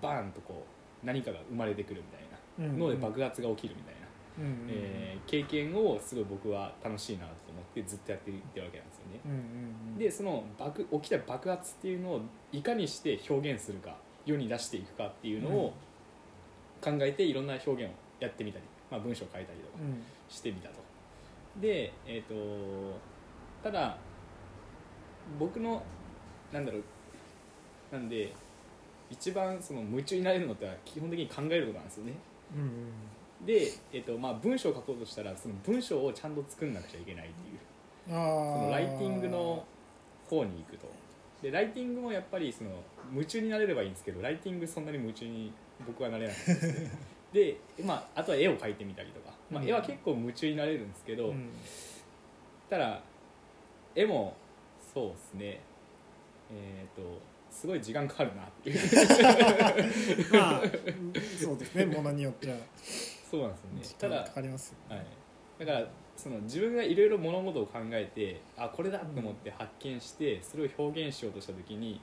[0.00, 0.64] バーンとこ
[1.02, 2.21] う何かが生まれてくるみたいうんな
[2.58, 4.00] ので爆発が起きるみたいな、
[4.38, 9.20] うんうんえー経験をすごい僕は楽しいなと思ってずっとやっていってるわけなんですよね。
[9.24, 9.36] うんうん
[9.92, 9.98] うん。
[9.98, 13.96] でその爆起きた爆発っていうのをいかにして表現するか
[14.26, 15.72] 世に出していくかっていうのを
[16.82, 20.02] 考えていろんな表現をやってみたり、まあ、文章を書いたりとかうん。
[20.28, 20.74] してみたと。
[21.60, 22.34] でえっ、と
[23.62, 23.96] ただ
[25.38, 25.82] 僕の
[26.52, 26.82] なんだろう
[27.92, 28.32] なんで
[29.10, 32.12] 一番その夢中になれるのって基本的に考えることなんですよね。
[32.12, 32.31] うん
[33.44, 37.58] で、えっとまあ、文章を書こうとしたらその文章をちゃんと作んなくちゃいけないっていう。
[38.06, 39.64] そのーライティングの
[40.28, 40.90] 方に行くと。
[41.42, 42.70] でライティングもやっぱりその
[43.12, 45.52] 夢中になれればいいんですけどライティングそんなに夢中に
[45.84, 46.36] 僕はなれないん
[47.32, 49.68] でまあ、あとは絵を描いてみたりとか、まあ、うん。
[49.68, 51.48] 絵は結構夢中になれるんですけど、うん。
[52.68, 53.00] ただ
[53.94, 54.36] 絵も
[54.94, 55.60] そうですね。
[56.54, 57.02] えっ、と
[57.52, 58.78] すごい時間かかるなっていう。
[60.32, 60.62] まあ
[61.38, 62.56] そうですねものによっては。
[63.30, 64.16] そうなんですよね。
[64.16, 64.96] ただかりますよ。
[64.96, 72.00] ねはい、だからその自分がいろいろ物事を考えてあこれだと思って発見してそれを表現しようとした時に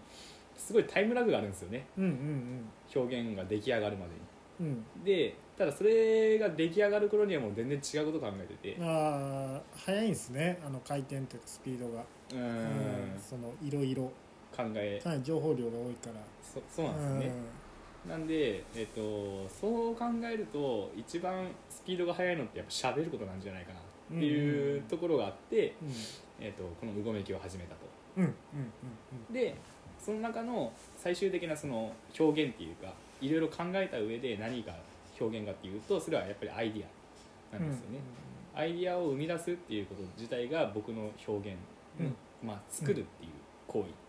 [0.55, 1.87] すごいタイムラグがあるんですよね。
[1.97, 4.11] うんうん表現が出来上がるまで
[4.59, 4.85] うんうん。
[4.99, 8.77] にでただそれが出来上がる頃にはもう全然違うことを考えてて。
[8.81, 12.03] ああ早いんですねあの回転というかスピードが。
[12.31, 14.11] うんそのいろいろ
[14.63, 14.99] 考え。
[15.01, 16.21] かなり情報量が多いから。
[16.41, 17.31] そそうなんですよね。
[18.07, 25.91] なんで、えっと、そう考えると一番スピードが速いのってやっぱ喋ることなんじゃないかなっていうところがあって、うん。
[26.39, 27.89] えっと、この「うごめき」を始めたと。
[29.31, 29.55] で
[29.97, 34.73] その中の最終的なその表現っていうかいろいろ考えた上で何が
[35.19, 37.99] 表現かっていうとそれはやっぱりアイディアうなんんですよね、
[38.55, 41.57] アイディアを生み出すっていうこと自体が僕の表現、
[41.99, 42.15] うん。
[42.47, 43.31] まあ、作るっていう
[43.67, 43.85] 行為。
[43.85, 44.08] うん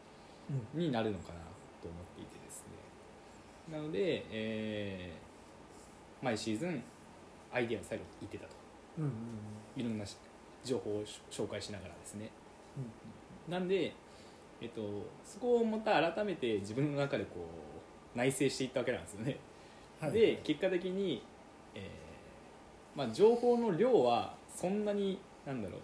[0.75, 1.41] になるのかな
[1.83, 2.65] と思っていてです
[3.71, 3.77] ね。
[3.77, 5.31] なので、えー
[6.23, 6.83] 毎シーズン
[7.51, 8.51] アイディアを最後言ってたと。
[8.99, 9.11] うんうん
[9.77, 10.17] いろんなし
[10.65, 12.31] 情報を紹介しながらですね。
[13.49, 13.95] うんなんで、
[14.61, 14.83] えっと、
[15.25, 17.47] そこをまた改めて自分の中でこ
[18.15, 19.39] う内省していったわけなんですよね、
[19.99, 20.13] はい。
[20.13, 21.23] で結果的に、
[21.75, 25.81] えーまあ、情報の量はそんなになんだろう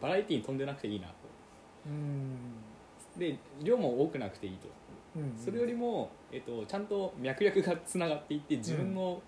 [0.00, 1.14] バラエティに飛んでなくていいなと。
[1.86, 2.63] うん
[3.16, 4.68] で量も多くなくていいと。
[5.16, 9.22] うんそれよりも、えっと、ちゃんと脈々がつながっていって自分の思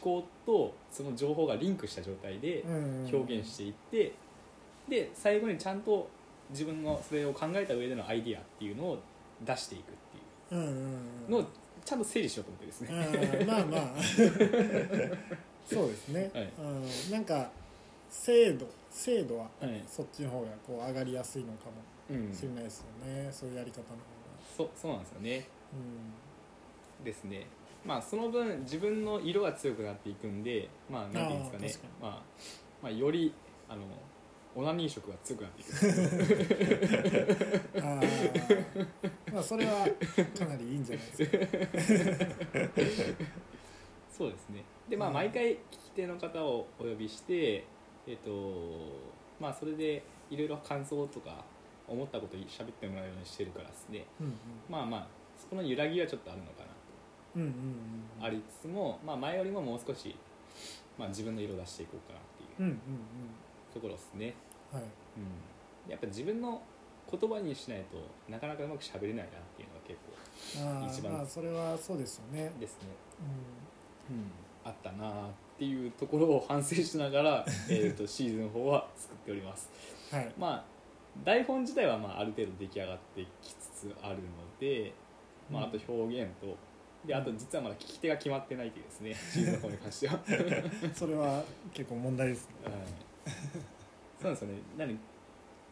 [0.00, 2.62] 考とその情報がリンクした状態で
[3.10, 4.12] 表現していって
[4.88, 6.08] で最後にちゃんと
[6.50, 8.98] 自分のそれを考えた上でのアイディアっていうのを
[9.44, 9.84] 出していくっ
[10.50, 10.60] ていう。
[10.60, 11.26] んうんうん。
[11.28, 11.44] うのを
[11.84, 14.02] ちゃんと整理しようと思ってですね、うんまあまあ。
[15.66, 16.52] そうですね、はい。
[16.58, 17.50] うん、なんか
[18.10, 19.82] 精度精度ははい。
[19.88, 21.72] そっちの方がこう上がりやすいのかも。
[21.72, 21.82] うん、
[22.32, 24.02] しれないですよね、そういうやり方の方が。
[24.56, 25.48] そそうなんですよね。
[27.02, 27.46] うですね。
[27.84, 31.92] まあその分自分の色が強くなっていくんでまあなんていうんですかね。
[32.00, 32.22] まあ、
[32.82, 33.34] まあより
[33.68, 33.82] あの
[34.54, 35.70] オナニー色が強くなっていく。
[37.80, 38.86] ん あー。
[39.32, 39.86] まあそれは
[40.38, 41.38] かなりいいんじゃないですか。
[44.10, 44.62] そうですね。
[44.88, 45.14] でまあうん。
[45.14, 47.64] 毎回聞き手の方をお呼びして
[48.06, 48.30] えっ、と
[49.40, 51.44] まあそれでいろいろ感想とか
[51.92, 54.04] 思ったことを喋ってもらうようにしてるからですね。
[54.20, 54.34] うん
[54.68, 56.66] まあまあそこの揺らぎはちょっとあるのかな
[57.36, 57.52] うんうんうん。
[58.20, 60.14] とありつつも、まあ、前よりももう少し、
[60.98, 62.78] まあ、自分の色を出していこうかなっていううんうん
[63.72, 64.34] ところですね、
[64.72, 64.88] うんはい。
[65.86, 66.60] うん、やっぱ自分の
[67.10, 67.96] 言葉にしないと
[68.30, 69.26] なかなかうまく喋れないなっ
[69.56, 72.52] ていうのが結構あ一番ーまあそれはそうですよね。
[72.60, 72.88] ですね。
[74.10, 74.30] ううん、
[74.64, 79.70] あったなあっていうところを反省しながら えーとシーズン4は作っております。
[80.12, 80.32] んはい。
[80.38, 80.64] まあ
[81.24, 84.22] 台本自体はまあある程度出来上がってきつつあるの
[84.58, 84.92] で、
[85.50, 86.56] まあ、あと表現と
[87.06, 91.42] であと実はまだ聞き手が決まってないというですねシーズン4に関しては、はい、それは
[91.74, 92.54] 結構問題ですね。
[94.20, 94.54] そうなんですよね。
[94.78, 94.98] なので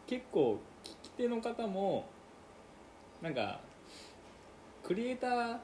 [0.07, 2.05] 結構聞き手の方も
[3.21, 3.61] なんか
[4.83, 5.57] クリエイター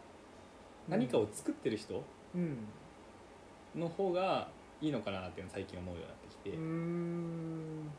[0.87, 2.01] 何かを作ってる人、
[2.33, 2.57] うん。
[3.75, 4.47] の方が
[4.81, 7.91] いいのかなっていうのを最近思うようになってきて、うーん。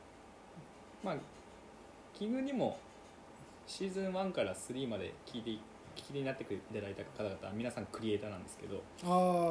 [1.04, 1.16] まあ
[2.18, 2.76] 奇遇にも
[3.68, 5.60] シーズン1から3まで聞いて聞
[5.94, 8.82] き手になってくれいただいた方々は皆さんクリエイターなんですけど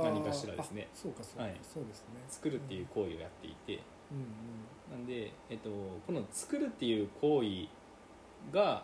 [0.03, 0.88] 何かしらですね。
[0.93, 1.55] あそうかそうか、はい。
[1.61, 5.70] そうですね作るっていう行為をやっていて、うんなんで、えっと、
[6.05, 7.68] この作るっていう行為
[8.53, 8.84] が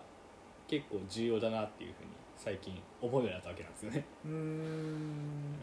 [0.67, 4.05] 結構重要だなっていうふうに最近思うようになったわけなんですよね。
[4.25, 4.31] うん。
[4.31, 5.59] うーん。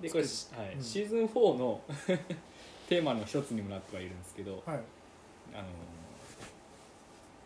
[0.00, 0.66] でこれ、作るうん。
[0.66, 1.80] はいシーズン4の
[2.88, 4.80] テーマの一つにもなってはいるんですけど、はい。
[5.54, 5.68] あの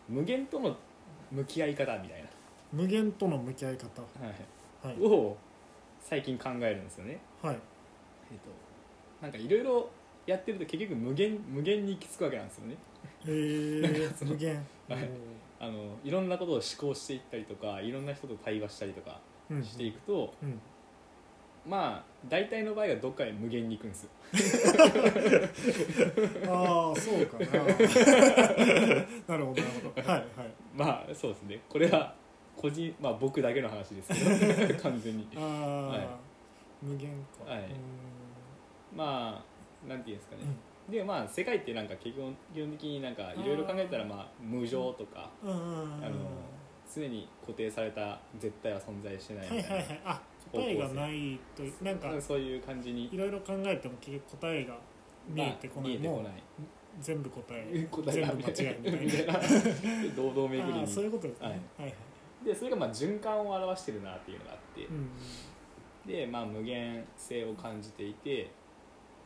[0.09, 0.75] 無限との
[1.31, 2.23] 向き合い方みたい
[2.71, 4.01] 無限との向き合い方。
[4.21, 4.87] な、はい。
[4.87, 5.01] はい。
[5.01, 5.37] を
[6.01, 7.19] 最近考えるんですよね。
[7.41, 7.55] はい。
[8.31, 8.49] えっと、
[9.21, 9.89] なんかいろいろ
[10.25, 12.75] やってると結局無限無限に行き着くわけなんですよね。
[13.27, 14.55] え なんかそのー、無限。
[14.87, 15.09] はい。
[15.61, 19.19] あのいろんなことを思考していったりとかいろんな人と対話したりとか
[19.61, 20.59] していくと、うん
[21.67, 24.09] まあ大体の場合はどっかへ無限に行くんですよ。
[26.47, 27.45] ああそうかな。
[27.53, 29.43] なるほどなる
[29.83, 30.09] ほど。
[30.09, 30.25] はいはい。
[30.75, 31.59] まあそうですね。
[31.69, 32.13] これは
[32.55, 34.19] 個人まあ僕だけの話ですけ
[34.73, 35.27] ど 完全に。
[35.35, 36.07] ああ、はい。
[36.81, 37.09] 無限
[37.45, 37.51] か。
[37.51, 37.63] はい。
[38.95, 39.43] ま
[39.85, 40.41] あなんていうんですかね、
[40.89, 45.57] でまあ世界ってなんか基本基本的になんかいろいろ考えたらまあ無常とかうんうん
[45.99, 46.15] うんあの
[46.93, 50.01] 常に固定された絶対は存在してないはいみたいな、はいはい。
[50.05, 50.21] あ
[50.51, 53.09] 答えがないとなんかそういう感じに。
[53.11, 54.77] いろいろ考えても結局答えが
[55.27, 56.23] 見えてこない、もう
[56.99, 59.33] 全部答え全部間違いみたいな。
[59.33, 59.39] な
[60.15, 60.87] 堂々巡りに。
[60.87, 61.95] そういうことですね、ははいい、はい。
[62.45, 65.09] でそれがまあ循環を表してるなっていうのがあって、うん。
[66.05, 68.49] で、まあ、無限性を感じていて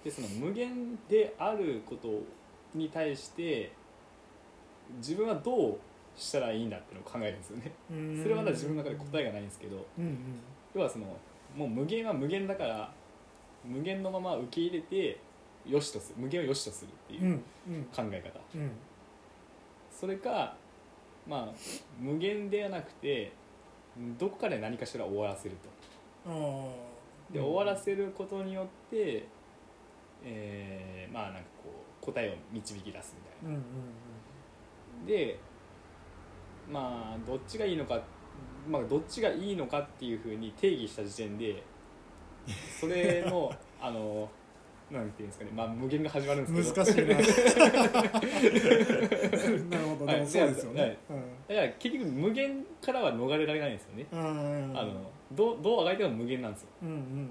[0.03, 2.21] でその無限であること
[2.75, 3.71] に対して
[4.97, 5.79] 自分はどう
[6.15, 7.71] したらいいんだっていうのを考えるんですよね。
[7.91, 8.21] うん。
[8.21, 9.85] それはまだ自分の中で答えがないんですけど。
[9.97, 10.15] うんうん
[10.73, 11.05] 要はその
[11.55, 12.91] もう無限は無限だから
[13.63, 15.19] 無限のまま受け入れて
[15.65, 17.83] よしとする無限をよしとするっていううんうん。
[17.85, 18.71] 考え方、うん。
[19.91, 20.55] それか
[21.27, 21.53] まあ
[21.99, 23.31] 無限ではなくて
[24.17, 25.55] どこかで何かしら終わらせる
[26.25, 26.31] と。
[26.31, 29.25] ああで終わらせることによって、
[30.23, 31.69] えーまあなんかこ
[32.01, 33.61] う答えを導き出すみたいうんうん
[35.01, 35.39] なで
[36.69, 38.01] まあどっちがいいのか
[38.67, 41.61] まあどっちがいいのかっていうふうに定義した時点で
[42.79, 43.51] それの
[43.81, 44.29] あの
[44.91, 45.51] なんていうんですかね。
[45.55, 46.85] まあ無限が始まるんうんですけど。
[46.85, 47.15] 難しいな。
[49.77, 50.11] なるほど。
[50.25, 50.97] そうですよね、はい。
[51.47, 56.69] だから結局無限からは逃れられないんですよね、うんうんあのどうどうあがいても無限なんですよ。
[56.83, 57.29] うんうん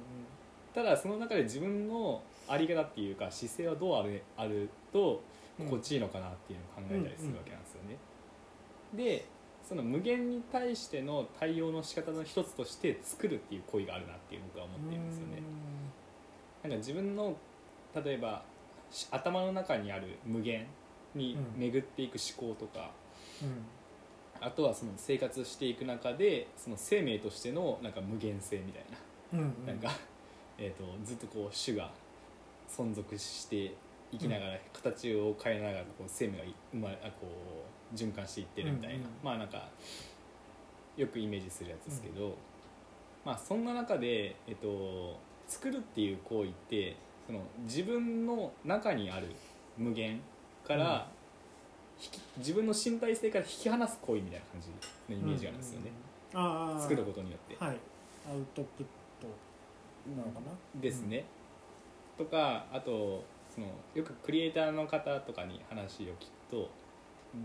[0.75, 5.23] ただその中で自分のあり方っていうか姿勢はどうあるあると
[5.61, 5.67] うん。
[5.67, 7.99] 心地いいのかなっていうのを考えたりするわけなんですよね、
[8.95, 9.27] で
[9.73, 15.43] その無限に対しての対応の仕方の一つとして作るっていう行為があるなっていう僕は思っているんですよね。
[16.63, 17.35] なんか自分の
[18.05, 18.43] 例えば
[18.91, 20.67] し頭の中にある無限
[21.15, 22.91] に巡っていく思考とか、
[24.43, 28.85] あとはその生活していく中でその生命としてのなんか無限性みたい
[29.33, 29.39] な。
[29.39, 29.67] うんうん。
[29.67, 29.91] なんか、
[30.59, 31.91] えー、とずっとこう種が
[32.69, 33.75] 存続して
[34.13, 39.69] いきながら、形を変えながらこう生命がい生まれあこう循環していってるみたいな、うんうんまあなんか
[40.97, 42.37] よくイメージするやつですけど、
[43.25, 49.29] まあそんな中で、えー、と作るっていう行為ってその自分の中にある
[49.79, 50.21] 無限
[50.67, 51.09] から、
[52.03, 54.69] 引き自分の身体性から引き離す行為みたいな感じ
[55.15, 55.91] のイメージがあるんですよね、
[56.35, 56.81] うんうん。
[56.81, 57.57] 作ることによって。
[57.65, 57.77] はい。
[58.31, 58.87] アウトプッ
[59.21, 59.29] ト
[60.17, 60.81] なのかな？
[60.81, 61.25] ですね、
[62.19, 63.25] とかあと
[63.55, 66.15] そのよくクリエイターの方とかに話を聞く
[66.51, 66.71] と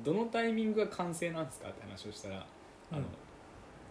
[0.03, 2.45] どのタイミングが完成なんですかって話をしたら、
[2.91, 3.05] あのうん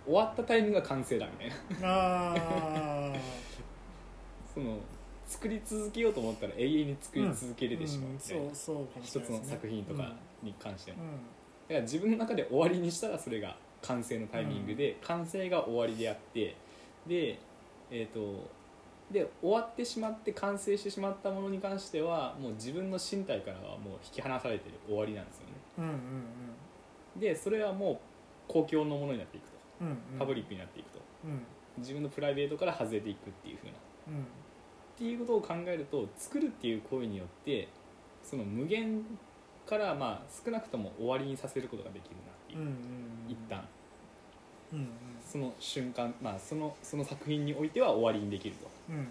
[0.07, 1.49] 終わったタイミングが完成だみたい
[1.83, 3.13] な。
[4.55, 4.79] その
[5.27, 11.11] 作り続けようと思ったら永遠に作り続けれてしまうみたいな、そうそうかもし一つの作品とかに関しても、うん。
[11.11, 16.55] だから自分の中で終わりにしたらそれが完成のタイミングで、完成が終わりであって
[17.09, 17.39] で
[17.91, 18.49] えっ、と
[19.11, 25.46] で終わってしまって完成してしまったものに関してはもう自分の身体からはもう引き離されてる終わりなんですよ
[27.19, 27.99] でそれはもう
[28.49, 29.57] 公共のものになっていくと。
[29.81, 29.97] うんうん。
[30.19, 31.01] パブリックになっていくと。
[31.25, 31.41] うん。
[31.79, 33.75] 自分のプライベートから外れていくっていう風な。
[33.75, 34.27] っうん。
[34.97, 37.69] ていうことを考えると作るっていう行為によって
[38.23, 39.05] その無限
[39.67, 42.75] からまあ少なくとも終わりにさせることができるなっていう、うんうん。
[43.29, 43.65] 一旦。
[44.73, 44.89] うんうん。
[45.21, 49.09] その瞬間、まあ、そのその作品においては終わりにできると、うんうん。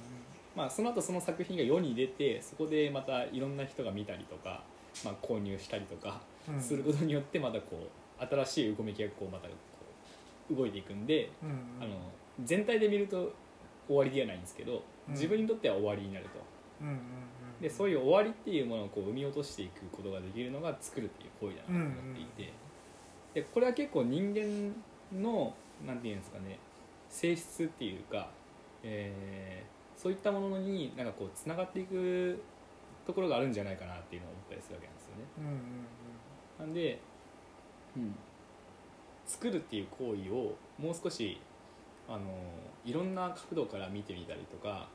[0.55, 4.63] まあ、その後その作品が世に出てそこでまたいろんな人が見たりとか、
[5.03, 6.61] まあ、購入したりとかうん。
[6.61, 7.89] することによってまたこ
[8.19, 9.53] う新しいうごめきがこうまたこ
[10.51, 11.55] う動いていくんで、うんうん。
[11.83, 11.95] あの
[12.43, 13.33] 全体で見ると
[13.87, 15.13] 終わりではないんですけどうん。
[15.13, 16.29] 自分にとっては終わりになると。
[16.81, 16.97] うんうん
[17.61, 22.53] でそういう終わりっていうものをこう生み落としていくことができるのが作るっていう行為だなと思っていて、
[23.33, 24.75] でこれは結構人間
[25.17, 25.53] の
[25.87, 26.59] なんていうんですかね
[27.09, 28.29] 性質っていうか、
[28.83, 32.37] えーそういったものになんかこうつながっていく
[33.05, 35.23] ところがあるんじゃないかなっていうのを思ったりするわけなんですよね。
[35.39, 35.59] うんうん
[36.59, 36.99] なんで、
[37.97, 38.15] うん、
[39.25, 41.39] 作るっていう行為をもう少し
[42.07, 42.21] あの
[42.85, 44.87] いろんな角度から見てみたりとか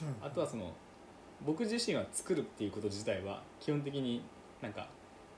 [0.00, 0.72] うんあとはその
[1.44, 4.22] 僕自身は作るっていうこと自体は基本的に
[4.60, 4.88] なんか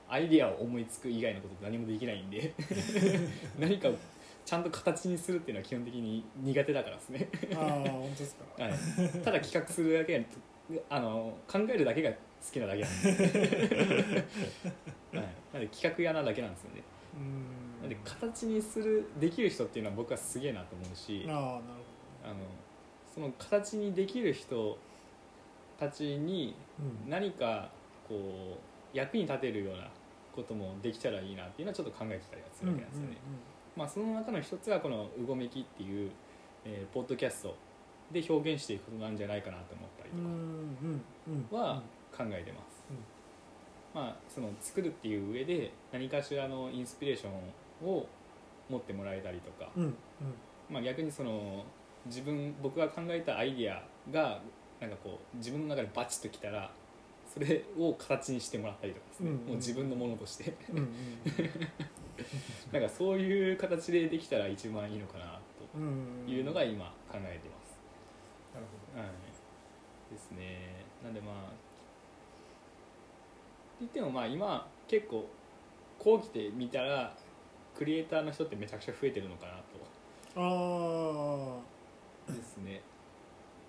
[0.09, 2.53] アイデアを思いつく以外のこと何もできないんで
[3.57, 3.93] 何かを
[4.43, 8.63] ちゃんと形にするっていうのは基本的に苦手だからですね、ああ本当ですか。
[8.63, 8.73] はい、
[9.23, 10.25] ただ企画するだけで
[10.89, 12.17] あの考えるだけが好
[12.51, 14.25] きなだけなんで、
[15.13, 16.83] はい、なんで企画屋なだけなんですよね。
[17.15, 17.61] うん。
[17.81, 21.61] なんで形にするできる人っていうのは僕はすげえなと思うしああなるほ
[22.23, 22.35] あの
[23.13, 24.77] その形にできる人
[25.79, 26.55] たちに
[27.07, 27.69] 何か
[28.07, 28.57] こ
[28.93, 29.89] う役に立てるような
[30.35, 33.17] こともできたらいいなっていうのはちょっと考えてたりはするわけなんですよね。
[33.75, 36.11] まあ、その中の一つがこの「うごめき」っていう、
[36.65, 37.55] えーポッドキャスト
[38.11, 40.11] で表現していくことなんじゃないかなと思ったり
[41.49, 41.81] とかは
[42.15, 42.83] 考えてます、
[43.93, 47.29] まあその作るっていう上で何かしらのインスピレーショ
[47.85, 48.07] ンを
[48.69, 49.93] 持ってもらえたりとか、うんうん。
[50.69, 51.65] まあ、逆にその
[52.05, 54.41] 自分僕が考えたアイディアが
[54.79, 56.71] なんかこう自分の中でバチッときたら
[57.31, 60.53] それを形にしてもらったりとかですね、うんうんもう自分のものとして。
[62.71, 65.39] なんかそういう形でできたら一番いいのかな
[65.75, 67.60] というのが今考えてます、
[68.95, 70.13] はい。
[70.13, 70.85] ですね。
[71.03, 71.35] なんでまあ
[73.79, 75.27] 言ってもまあ今結構
[75.97, 77.15] こう来てみたら
[77.75, 79.61] クリエイターの人ってめちゃくちゃ増えてるのかなと。
[80.35, 81.61] ど
[82.27, 82.81] あですね。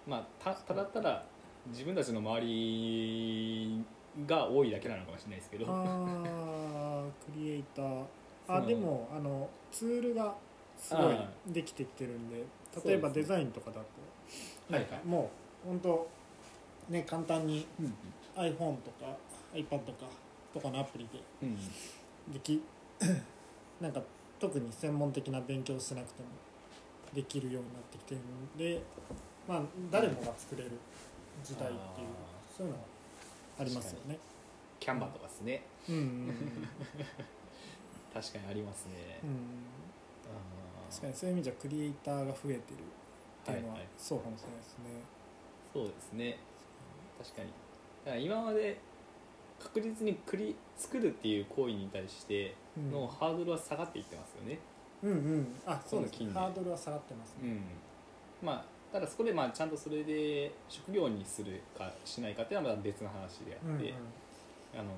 [0.07, 1.25] まあたただただ
[1.69, 3.85] 自分たちの周り
[4.27, 5.73] が多いだけなのかもしれないですけーど。
[5.73, 8.05] あークリエイター。
[8.49, 10.35] あでもあのツールが
[10.77, 12.45] すごいあできてきてるんで
[12.85, 13.87] 例えばデザインとかだとはい
[14.73, 15.31] なんかも
[15.65, 16.09] う本当
[16.89, 17.95] ね簡単にうん
[18.37, 19.17] iPhone とか
[19.55, 20.07] iPad とか
[20.55, 21.57] とかのアプリでうん
[22.33, 22.63] でき
[23.81, 24.03] なんか
[24.39, 26.29] 特に専門的な勉強しなくても
[27.15, 28.83] できるようになってきてるんで
[29.47, 30.71] まあ誰もが作れる
[31.45, 32.09] 時代っていう
[32.57, 32.85] そういうのは
[33.59, 34.19] ありますよね。
[34.81, 35.63] キャンバとかですね。
[35.89, 36.69] うんうん
[38.13, 39.65] 確かにありますね、うん。
[40.91, 42.61] 確かにそういう意味じゃクリエイターが増えてる
[43.43, 44.85] っていうのははいはいそうかもしれないですね。
[45.73, 46.39] そうですね。
[47.19, 47.49] 確かに。
[48.05, 48.79] だから今まで
[49.59, 52.91] 確実にクリ作るっていう行為に対してうん。
[52.91, 54.59] のハードルは下がっていってますよね。
[55.03, 55.55] うんうん。
[55.67, 57.37] あそうです近年ハードルは下がってますね。
[57.43, 58.47] うん。
[58.47, 63.85] まあただそこでまあちゃんとそれで職業にするかしないかっていうのはまた別の話であって、うんうん。
[64.75, 64.91] あの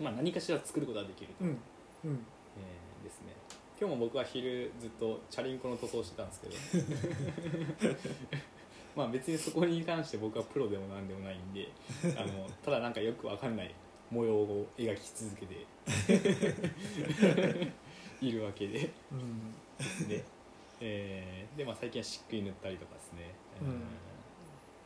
[0.00, 1.50] まあ、何かしら作ることができると、うん。
[1.50, 1.58] うん。
[2.04, 3.36] えーですね
[3.78, 6.40] 今日も僕は昼ずっとチャリンコの塗装をしてたんです
[7.80, 7.94] けど。
[8.94, 11.68] まあ別にそこに関して僕はプロでもなんでもないんで
[12.16, 13.74] あのただなんかよくわかんない
[14.08, 15.66] 模様を描き続けて
[18.20, 18.90] いるわけで。
[19.10, 20.08] うん。
[20.08, 20.24] で,、
[20.80, 23.66] えーでまあ、最近は漆喰塗ったりとかですね、うん。
[23.68, 23.82] うん。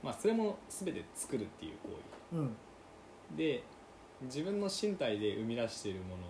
[0.02, 1.88] まあ、それも全て作るっていう行
[2.32, 2.38] 為。
[2.38, 2.56] うん。
[3.36, 3.62] で
[4.22, 6.22] 自分の身体で生み出しているもの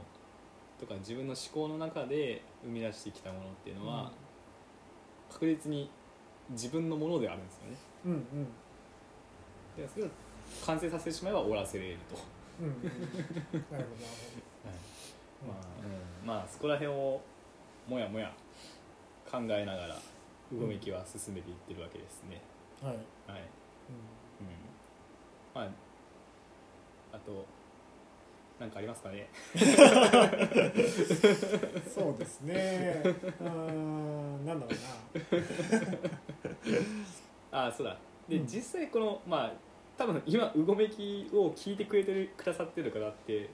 [0.79, 4.13] とか自分の思考の中で生み出してきたものっていうのは、
[5.31, 5.91] 確実に
[6.51, 7.77] 自分のものであるんですよね。
[8.07, 8.47] うんうん。
[9.77, 10.09] でそれを
[10.65, 12.19] 完成させてしまえば終わらせれると、
[12.61, 12.83] うんうん。
[12.83, 13.85] なるほどなる
[15.43, 15.57] ほまあ
[16.23, 16.27] うん。
[16.27, 17.21] まあそこら辺を
[17.87, 18.33] もやもや
[19.31, 19.97] 考えながら
[20.53, 22.41] うごめきは進めていってるわけですね、
[22.81, 23.47] どはい、はい、うん、う
[25.55, 25.69] まあ
[27.13, 27.47] あと
[28.59, 29.21] 何かありますかね？
[29.21, 29.59] ん、
[31.89, 33.03] そうですね。
[33.05, 34.75] うーんなんだろう
[37.53, 37.59] な。
[37.65, 37.97] ああそうだ。
[38.29, 38.47] で、うん。
[38.47, 39.53] 実際このまあ
[39.97, 43.49] 多分今うごめきを聞いてくれてるくださってる方って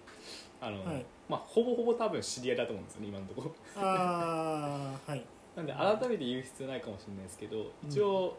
[0.60, 1.04] あの、はい。
[1.28, 3.42] まあほぼほぼ多分知り合いだと思うんですよね今のとこ。
[3.42, 5.24] ろああはい。
[5.54, 8.36] なんで改めて言う必要ないかもしれないですけど一応、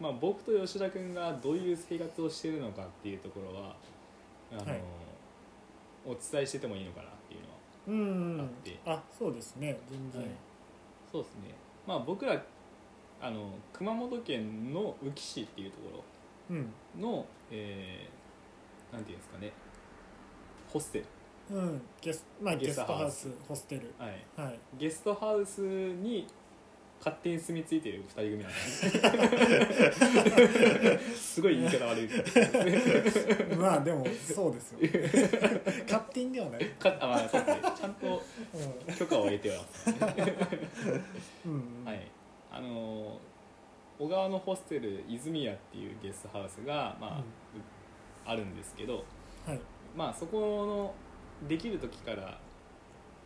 [0.00, 3.76] まあ、僕と吉田君がどういう生活をしてるのかっていうところは
[4.52, 4.80] あの、はい
[6.06, 7.56] お伝えしててもいいのかなっていうのは
[7.88, 8.78] うんあって。
[8.86, 9.78] あそうですね。
[9.90, 10.30] 全然、はい。
[11.10, 11.54] そうですね。
[11.86, 12.42] まあ僕ら
[13.20, 16.04] あの熊本県の宇城市っていうとこ
[16.50, 16.72] うん。
[17.00, 19.52] ろの、えーなんていうんですかね。
[20.72, 21.00] ホステ
[21.50, 21.82] ル、うん。
[22.00, 23.92] ゲスまあゲゲストハウスホステル。
[23.98, 24.58] はい、はい。
[24.78, 26.26] ゲストハウスに
[26.98, 28.52] 勝手に住み着いてる2人組なん
[30.98, 34.04] ですすごい言い方悪いですまあでも
[34.34, 34.78] そうですよ。
[35.84, 37.62] 勝手にではない、かあ、まあ、そうですね。
[37.78, 38.22] ちゃんと
[38.98, 39.64] 許可を得ては。
[41.46, 41.84] うんうん。
[41.84, 42.10] はい。
[42.50, 43.20] あの
[43.98, 47.22] 小川のホステル泉屋っていうゲストハウスが、ま
[48.26, 49.04] ああるんですけど、
[49.46, 49.60] はい。
[49.96, 50.94] まあ、そこ
[51.40, 52.38] のできる時から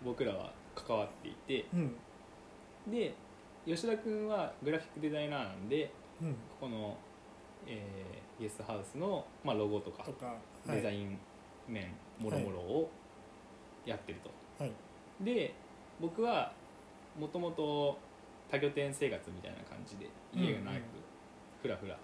[0.05, 1.97] 僕らは関わっていてうん。
[2.91, 3.15] で
[3.67, 6.37] 吉田君はグラフィックデザイナーなんでうん。
[6.61, 6.97] この、
[7.67, 10.07] えーゲストハウスの、まあ、ロゴとか
[10.67, 11.19] デザイン
[11.69, 12.91] 面もろもろを
[13.85, 14.31] やってると、
[14.65, 14.73] はい。
[15.21, 15.53] で
[16.01, 16.53] 僕は
[17.19, 17.99] もともと
[18.51, 20.83] 多拠点生活みたいな感じで家がなく
[21.61, 21.99] ふらふら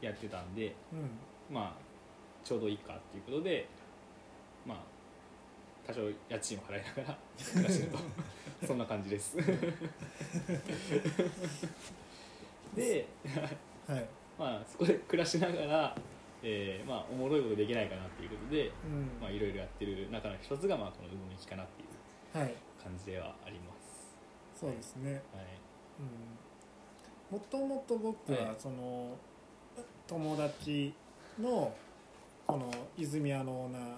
[0.00, 1.10] やってたんで、うん。
[1.52, 3.79] まあちょうどいいかっていうことでまあ
[5.90, 7.18] 多少家賃を払いながら
[7.52, 7.98] 暮らしてると。
[8.66, 9.36] そんな感じです。
[12.76, 13.06] で
[13.88, 14.06] はい。
[14.38, 15.96] まあそこで暮らしながら、
[16.42, 18.70] えーまあおもろいことできないかなっていうことで
[19.34, 21.88] いろいろやってる中の一つがまあこの「うごめき」かなっていう
[22.38, 22.54] はい。
[22.82, 24.16] 感じではあります。
[24.60, 25.12] そうですね。
[25.12, 25.22] はい。
[27.32, 27.38] うん。
[27.38, 28.56] もともと僕ははい。
[28.58, 29.16] その
[30.06, 30.94] 友達
[31.38, 31.74] の
[32.46, 33.96] この泉屋のオーナー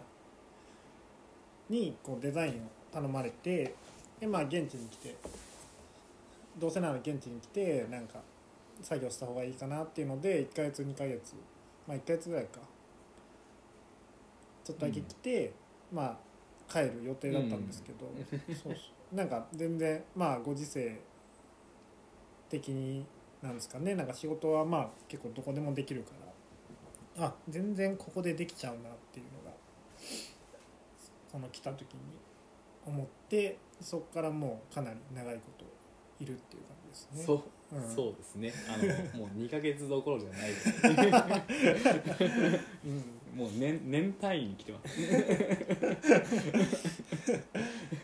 [1.73, 2.57] にこうデザインを
[2.93, 3.75] 頼まれて
[4.21, 5.17] でまあ現地に来て
[6.59, 8.21] どうせなら現地に来てなんか
[8.83, 11.35] 作業した方がいいかなっていうので1ヶ月2ヶ月
[11.87, 12.61] まあ1ヶ月ぐらいか。
[14.65, 15.53] ちょっとだけ来て、
[15.93, 16.17] まあ
[16.73, 18.07] 帰る予定だったんですけど、
[18.49, 18.81] そうそ
[19.13, 19.17] う。
[19.17, 21.01] なんか全然まあご時世
[22.49, 23.05] 的に
[23.43, 23.95] なんですかね。
[23.95, 26.11] なんか仕事はまあ結構どこでもできるか
[27.19, 27.27] ら。
[27.27, 29.42] あ全然ここでできちゃうなっていうのが
[31.33, 32.01] この来た時に
[32.87, 35.65] 思ってそこからもうかなり長いこと
[36.23, 37.25] いるっていう感じですね。
[37.25, 37.43] そう
[37.73, 37.95] うん。
[37.95, 38.53] そうですね。
[38.69, 38.85] あの
[39.27, 40.51] もう2ヶ月どころじゃない。
[42.85, 43.03] うん。
[43.35, 44.99] もう年年単位に来てます。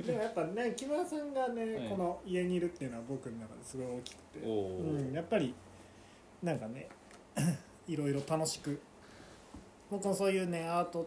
[0.07, 1.89] でもやっぱね木村さんがね、はい。
[1.89, 5.55] この家にいるっていうのは僕の中ですごい大きくて、うん、やっぱり
[6.43, 6.89] なんかね
[7.87, 8.81] いろいろ楽しく
[9.91, 11.07] 僕もそういうねアート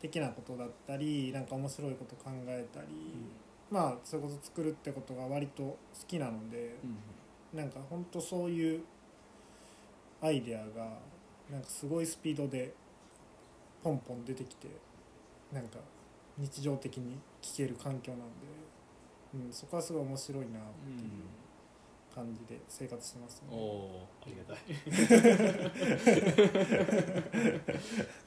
[0.00, 2.86] 的なことだったりなんか面白いこと考えたり、
[3.70, 6.76] まあそれこそ作るってことが割と好きなので、
[7.54, 8.80] なんか本当そういう
[10.20, 10.98] アイデアが
[11.50, 12.72] なんかすごいスピードで
[13.82, 14.68] ポンポン出てきて
[15.52, 15.78] なんか
[16.38, 20.48] 日常的に聴ける環境なんで、うん、そこはすごい面白いなっ
[20.96, 21.10] ていう
[22.14, 23.58] 感じで生活してますおね。
[23.58, 24.58] おーありがたい。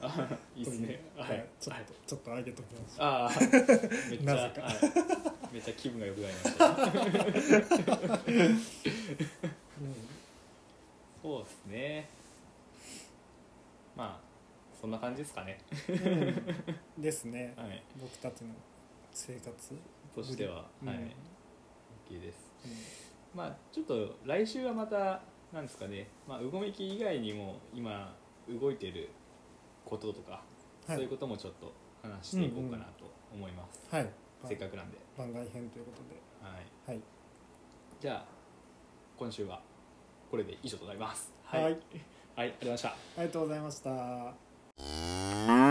[0.00, 1.00] あいいですね。
[1.16, 3.04] はいはい、ちょっと、ちょっと上げときました。
[3.04, 3.30] ああ
[4.10, 4.52] めっちゃ、はい、
[5.52, 6.76] めっちゃ気分が良くなりました。
[11.22, 12.08] そうですね。
[13.96, 14.26] まあ
[14.80, 15.58] そんな感じですかね。
[15.88, 17.02] うん。
[17.02, 17.82] ですね、 はい。
[18.00, 18.54] 僕たちの
[19.12, 19.52] 生活。
[20.14, 20.88] としては、うん。
[20.88, 20.98] はい
[22.08, 25.20] OK ですまあちょっと来週はまた
[25.52, 28.14] なんですかね、まあ、うごめき以外にも今
[28.48, 29.08] 動いてる
[29.84, 30.96] こととか、はい。
[30.96, 31.72] そういうこともちょっと
[32.02, 34.08] 話していこうかなと思います、はい、
[34.44, 37.00] せっかくなんで、番外編ということで、はい、はい、
[38.00, 38.24] じゃあ
[39.18, 39.60] 今週は
[40.30, 41.32] これで以上となります。
[41.44, 41.78] はい、はい、
[42.36, 42.88] ありがとうございました。
[42.88, 43.78] ありがとうございまし
[45.58, 45.65] た。